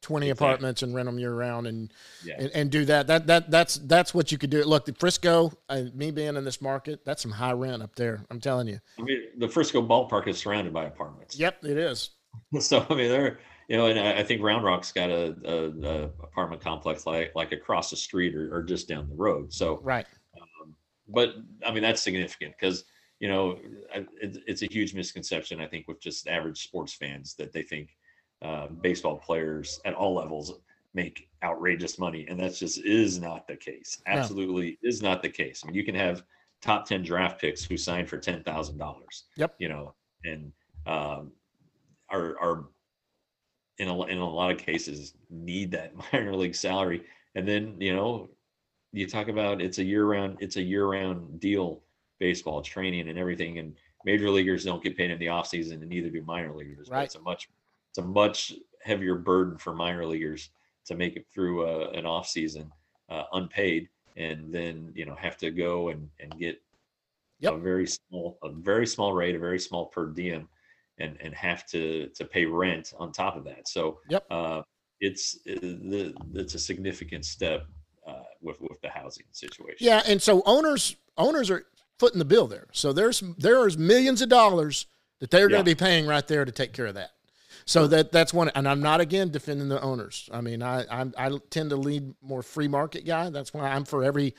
[0.00, 0.46] twenty Exactly.
[0.46, 1.92] apartments and rent them year round, and,
[2.24, 3.06] yeah, and and do that.
[3.06, 4.62] That that that's that's what you could do.
[4.64, 8.24] Look, the Frisco, uh, me being in this market, that's some high rent up there.
[8.30, 8.80] I'm telling you.
[8.98, 11.38] I mean, the Frisco ballpark is surrounded by apartments.
[11.38, 12.10] Yep, it is.
[12.60, 13.38] So I mean, they're
[13.68, 17.32] you know, and I I think Round Rock's got a, a, a apartment complex like
[17.34, 19.52] like across the street or, or just down the road.
[19.52, 20.06] So Right.
[20.36, 20.74] Um,
[21.08, 21.34] but
[21.66, 22.84] I mean, that's significant because,
[23.18, 23.58] you know,
[23.94, 27.90] it, it's a huge misconception, I think, with just average sports fans that they think
[28.42, 30.54] uh, baseball players at all levels
[30.94, 32.26] make outrageous money.
[32.28, 34.00] And that's just is not the case.
[34.06, 34.14] No.
[34.14, 35.62] Absolutely is not the case.
[35.62, 36.22] I mean, you can have
[36.60, 39.22] top 10 draft picks who sign for $10,000.
[39.36, 39.54] Yep.
[39.58, 40.52] You know, and
[40.86, 41.32] um,
[42.10, 42.64] are, are
[43.78, 47.04] in a, in a lot of cases need that minor league salary.
[47.34, 48.28] And then, you know,
[48.92, 51.82] you talk about it's a year round it's a year round deal
[52.18, 53.74] baseball training and everything and
[54.04, 57.04] major leaguers don't get paid in the offseason and neither do minor leaguers but Right.
[57.04, 57.50] it's a much
[57.98, 60.50] it's a much heavier burden for minor leaguers
[60.86, 62.70] to make it through uh, an off season
[63.10, 66.60] uh, unpaid and then you know have to go and and get
[67.40, 67.52] Yep.
[67.52, 70.48] a very small a very small rate a very small per diem
[70.98, 74.24] and and have to to pay rent on top of that so Yep.
[74.30, 74.62] uh
[75.00, 77.66] it's uh, it's a significant step
[78.08, 79.76] uh, with with the housing situation.
[79.86, 81.66] Yeah, and so owners owners are
[82.00, 82.66] footing the bill there.
[82.72, 84.86] So there's there's millions of dollars
[85.20, 87.12] that they're going to be paying right there to take care of that.
[87.68, 90.30] So that that's one, and I'm not again defending the owners.
[90.32, 93.28] I mean, I I'm, I tend to lead more free market guy.
[93.28, 94.34] That's why I'm for every.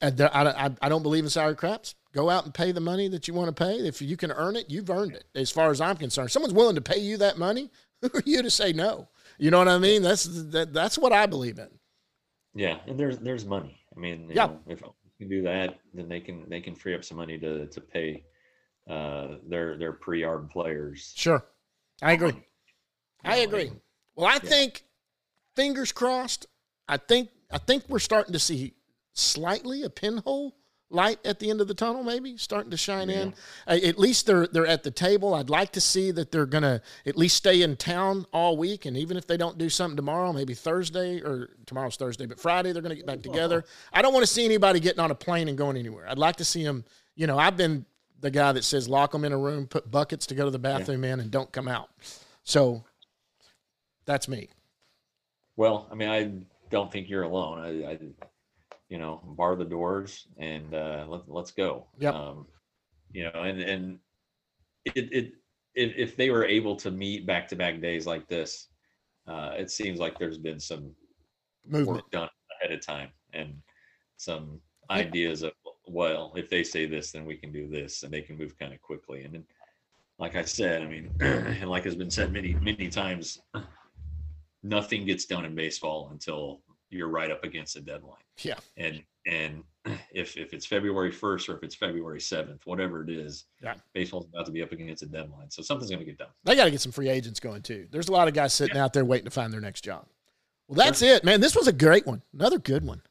[0.00, 1.96] I, I, I don't believe in salary craps.
[2.14, 3.72] Go out and pay the money that you want to pay.
[3.78, 5.24] If you can earn it, you've earned it.
[5.34, 7.68] As far as I'm concerned, someone's willing to pay you that money.
[8.02, 9.08] Who are you to say no?
[9.38, 10.02] You know what I mean?
[10.02, 10.22] That's
[10.52, 11.68] that, that's what I believe in.
[12.54, 13.76] Yeah, and there's there's money.
[13.96, 14.46] I mean, you Yeah.
[14.46, 17.38] know, if you can do that, then they can they can free up some money
[17.40, 18.22] to to pay
[18.88, 21.12] uh, their their pre-arb players.
[21.16, 21.44] Sure,
[22.02, 22.34] I agree.
[23.24, 23.70] I agree.
[24.14, 24.84] Well, I think
[25.56, 26.46] fingers crossed.
[26.88, 28.74] I think I think we're starting to see
[29.12, 30.54] slightly a pinhole
[30.90, 33.34] light at the end of the tunnel, maybe starting to shine in.
[33.66, 35.34] Uh, at least they're they're at the table.
[35.34, 38.96] I'd like to see that they're gonna at least stay in town all week, and
[38.96, 42.82] even if they don't do something tomorrow, maybe Thursday or tomorrow's Thursday, but Friday they're
[42.82, 43.64] gonna get back together.
[43.92, 46.08] I don't want to see anybody getting on a plane and going anywhere.
[46.08, 46.84] I'd like to see them.
[47.16, 47.84] You know, I've been
[48.20, 50.58] the guy that says lock them in a room, put buckets to go to the
[50.58, 51.90] bathroom in, and don't come out.
[52.44, 52.84] So
[54.08, 54.48] that's me.
[55.56, 56.32] Well, I mean, I
[56.70, 57.58] don't think you're alone.
[57.60, 57.98] I, I
[58.88, 61.86] you know, bar the doors and uh, let, let's go.
[61.98, 62.14] Yep.
[62.14, 62.46] Um,
[63.12, 63.98] you know, and and
[64.86, 65.32] it, it
[65.74, 68.68] if, if they were able to meet back to back days like this,
[69.26, 70.90] uh, it seems like there's been some
[71.66, 71.96] Movement.
[71.98, 72.28] work done
[72.62, 73.54] ahead of time and
[74.16, 74.96] some Yeah.
[74.96, 75.52] ideas of
[75.86, 78.72] well, if they say this, then we can do this, and they can move kind
[78.72, 79.24] of quickly.
[79.24, 79.44] And then,
[80.18, 83.40] like I said, I mean, and like has been said many many times,
[84.68, 86.60] nothing gets done in baseball until
[86.90, 88.22] you're right up against a deadline.
[88.40, 88.54] Yeah.
[88.76, 89.62] And and
[90.12, 93.74] if if it's February 1st or if it's February 7th, whatever it is, Yeah.
[93.92, 95.50] baseball's about to be up against a deadline.
[95.50, 96.28] So something's going to get done.
[96.44, 97.86] They got to get some free agents going too.
[97.90, 100.06] There's a lot of guys sitting out there waiting to find their next job.
[100.66, 101.40] Well, that's it, man.
[101.40, 102.22] This was a great one.
[102.34, 103.02] Another good one.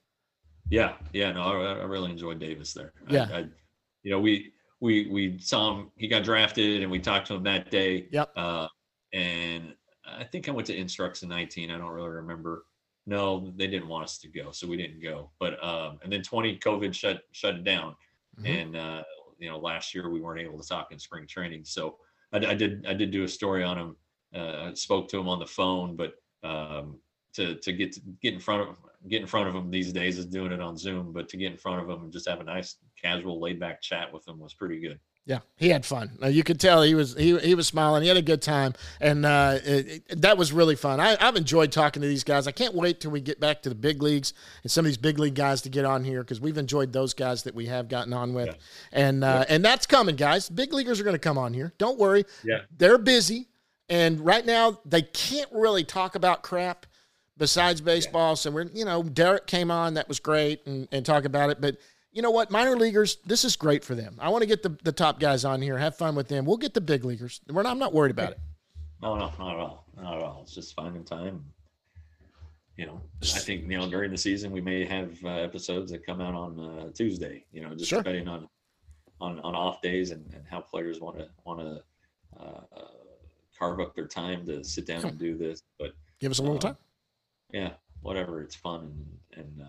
[0.70, 2.94] Yeah, yeah, no, I, I really enjoyed Davis there.
[3.10, 3.28] I- Yeah.
[3.32, 3.40] I,
[4.04, 5.92] you know, we we we saw him.
[5.98, 8.08] He got drafted, and we talked to him that day.
[8.12, 8.32] Yep.
[8.36, 8.68] Uh,
[9.14, 9.74] and
[10.08, 11.72] I think I went to Instructs in 19.
[11.72, 12.66] I don't really remember.
[13.06, 15.32] No, they didn't want us to go, so we didn't go.
[15.40, 17.96] But um, and then 20 COVID shut shut it down,
[18.40, 18.62] Mhm.
[18.62, 19.04] and uh,
[19.40, 21.64] you know, last year we weren't able to talk in spring training.
[21.64, 21.98] So
[22.34, 23.96] I, I did I did do a story on him.
[24.36, 27.00] Uh, spoke to him on the phone, but um,
[27.34, 28.78] to to get to get in front of
[29.08, 31.52] get in front of him these days is doing it on Zoom, but to get
[31.52, 34.40] in front of him and just have a nice casual laid back chat with him
[34.40, 35.00] was pretty good.
[35.28, 36.18] Yeah, he had fun.
[36.26, 38.02] You could tell he was he, he was smiling.
[38.02, 41.02] He had a good time, and uh, it, it- that was really fun.
[41.02, 42.48] I, I've enjoyed talking to these guys.
[42.48, 44.96] I can't wait till we get back to the big leagues and some of these
[44.98, 47.90] big league guys to get on here because we've enjoyed those guys that we have
[47.90, 48.54] gotten on with, Yeah.
[48.94, 50.48] and uh, and that's coming, guys.
[50.50, 51.74] Big leaguers are going to come on here.
[51.78, 52.24] Don't worry.
[52.46, 52.60] Yeah.
[52.78, 53.50] they're busy,
[53.90, 56.86] and right now they can't really talk about crap
[57.38, 58.38] besides baseball.
[58.38, 61.60] So we're you know Derek came on, that was great, and and talk about it,
[61.60, 61.76] but
[62.18, 62.50] you know what?
[62.50, 64.16] Minor leaguers, this is great for them.
[64.20, 66.46] I want to get the, the top guys on here, have fun with them.
[66.46, 67.42] We'll get the big leaguers.
[67.48, 68.40] We're not, I'm not worried about it.
[69.04, 69.86] No, no, not at all.
[69.96, 70.40] Not at all.
[70.42, 71.46] It's just finding time.
[72.76, 76.04] You know, I think you know during the season we may have uh, episodes that
[76.06, 77.46] come out on uh, Tuesday.
[77.52, 78.00] You know, just Sure.
[78.00, 78.48] depending on
[79.22, 81.84] on on off days and, and how players want to want to
[82.40, 82.62] uh,
[83.58, 85.62] carve up their time to sit down and do this.
[85.80, 86.78] But Give us a little Uh, time.
[87.52, 88.42] yeah, whatever.
[88.42, 88.92] It's fun
[89.36, 89.62] and and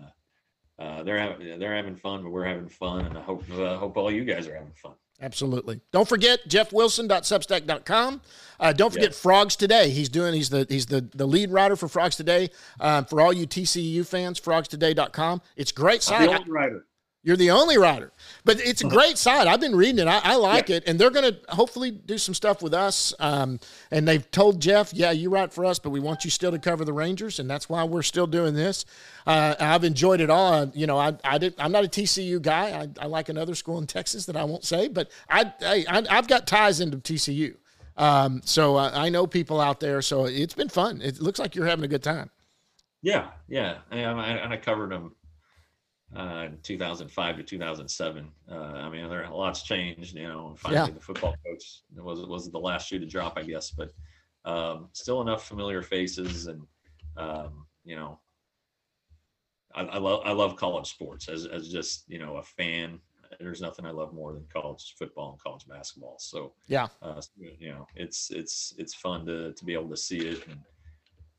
[0.79, 3.97] uh, they're having they're having fun, but we're having fun, and I hope uh, hope
[3.97, 4.93] all you guys are having fun.
[5.21, 5.81] Absolutely.
[5.91, 8.21] Don't forget jeffwilson.substack.com.
[8.59, 9.15] Uh, don't forget Yeah.
[9.17, 9.89] Frogs Today.
[9.89, 10.33] He's doing.
[10.33, 12.49] He's the he's the the lead writer for Frogs Today.
[12.79, 15.41] Um, for all you TCU fans, frogstoday.com.
[15.55, 16.29] It's great site.
[16.29, 16.85] I- writer.
[17.21, 18.13] You're the only writer,
[18.45, 19.45] but it's a great site.
[19.45, 20.07] I've been reading it.
[20.07, 23.13] I, I like it, and they're going to hopefully do some stuff with us.
[23.19, 23.59] Um,
[23.91, 26.57] and they've told Jeff, "Yeah, you write for us, but we want you still to
[26.59, 28.85] cover the Rangers, and that's why we're still doing this."
[29.27, 30.71] Uh, I've enjoyed it all.
[30.73, 31.55] You know, I, I did.
[31.59, 32.69] I'm not a TCU guy.
[32.83, 36.17] I, I like another school in Texas that I won't say, but I, I I-
[36.17, 37.55] I've got ties into TCU.
[37.97, 40.01] Um, so uh, I know people out there.
[40.01, 41.01] So it's been fun.
[41.01, 42.29] It looks like you're having a good time.
[43.01, 45.15] Yeah, yeah, and I, and I covered them
[46.15, 48.31] uh, 2005 to 2007.
[48.51, 50.15] Uh, I mean, there a lot's changed.
[50.15, 50.93] You know, and finally Yeah.
[50.95, 53.91] the football coach was was the last shoe to drop, I guess, but
[54.45, 56.61] um, still enough familiar faces, and
[57.17, 58.19] um, you know,
[59.75, 62.99] I, I love I love college sports as as just you know a fan.
[63.39, 66.15] There's nothing I love more than college football and college basketball.
[66.17, 66.87] So Yeah.
[67.03, 70.59] uh, you know, it's it's it's fun to to be able to see it and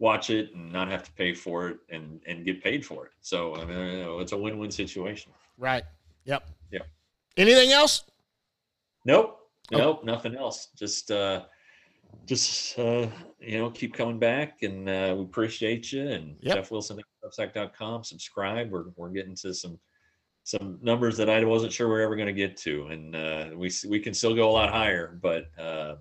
[0.00, 3.12] watch it and not have to pay for it and and get paid for it.
[3.20, 5.30] So I mean, it's a win-win situation.
[5.56, 5.84] Right.
[6.24, 6.48] Yep.
[6.72, 6.88] Yep.
[7.36, 8.04] Anything else?
[9.04, 9.38] Nope,
[9.72, 9.78] Oh.
[9.78, 10.68] nope, nothing else.
[10.76, 11.44] Just uh,
[12.26, 13.06] just uh,
[13.38, 16.08] you know, keep coming back, and uh, we appreciate you.
[16.08, 16.56] And Yep.
[16.56, 18.02] Jeff Wilson Substack.com.
[18.02, 18.70] Subscribe.
[18.70, 19.78] We're we're getting to some
[20.44, 23.50] some numbers that I wasn't sure we are ever going to get to, and uh,
[23.54, 25.46] we we can still go a lot higher, but.
[25.58, 25.96] Uh,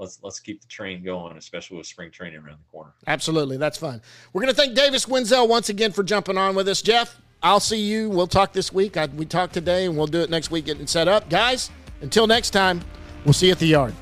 [0.00, 2.92] Let's, let's keep the train going, especially with spring training around the corner.
[3.06, 3.58] Absolutely.
[3.58, 4.00] That's fun.
[4.32, 6.80] We're going to thank Davis Wendzel once again for jumping on with us.
[6.80, 8.08] Jeff, I'll see you.
[8.08, 8.96] We'll talk this week.
[8.96, 11.28] I, we talked today, and we'll do it next week getting set up.
[11.28, 11.70] Guys,
[12.00, 12.80] until next time,
[13.26, 13.94] we'll see you at the yard.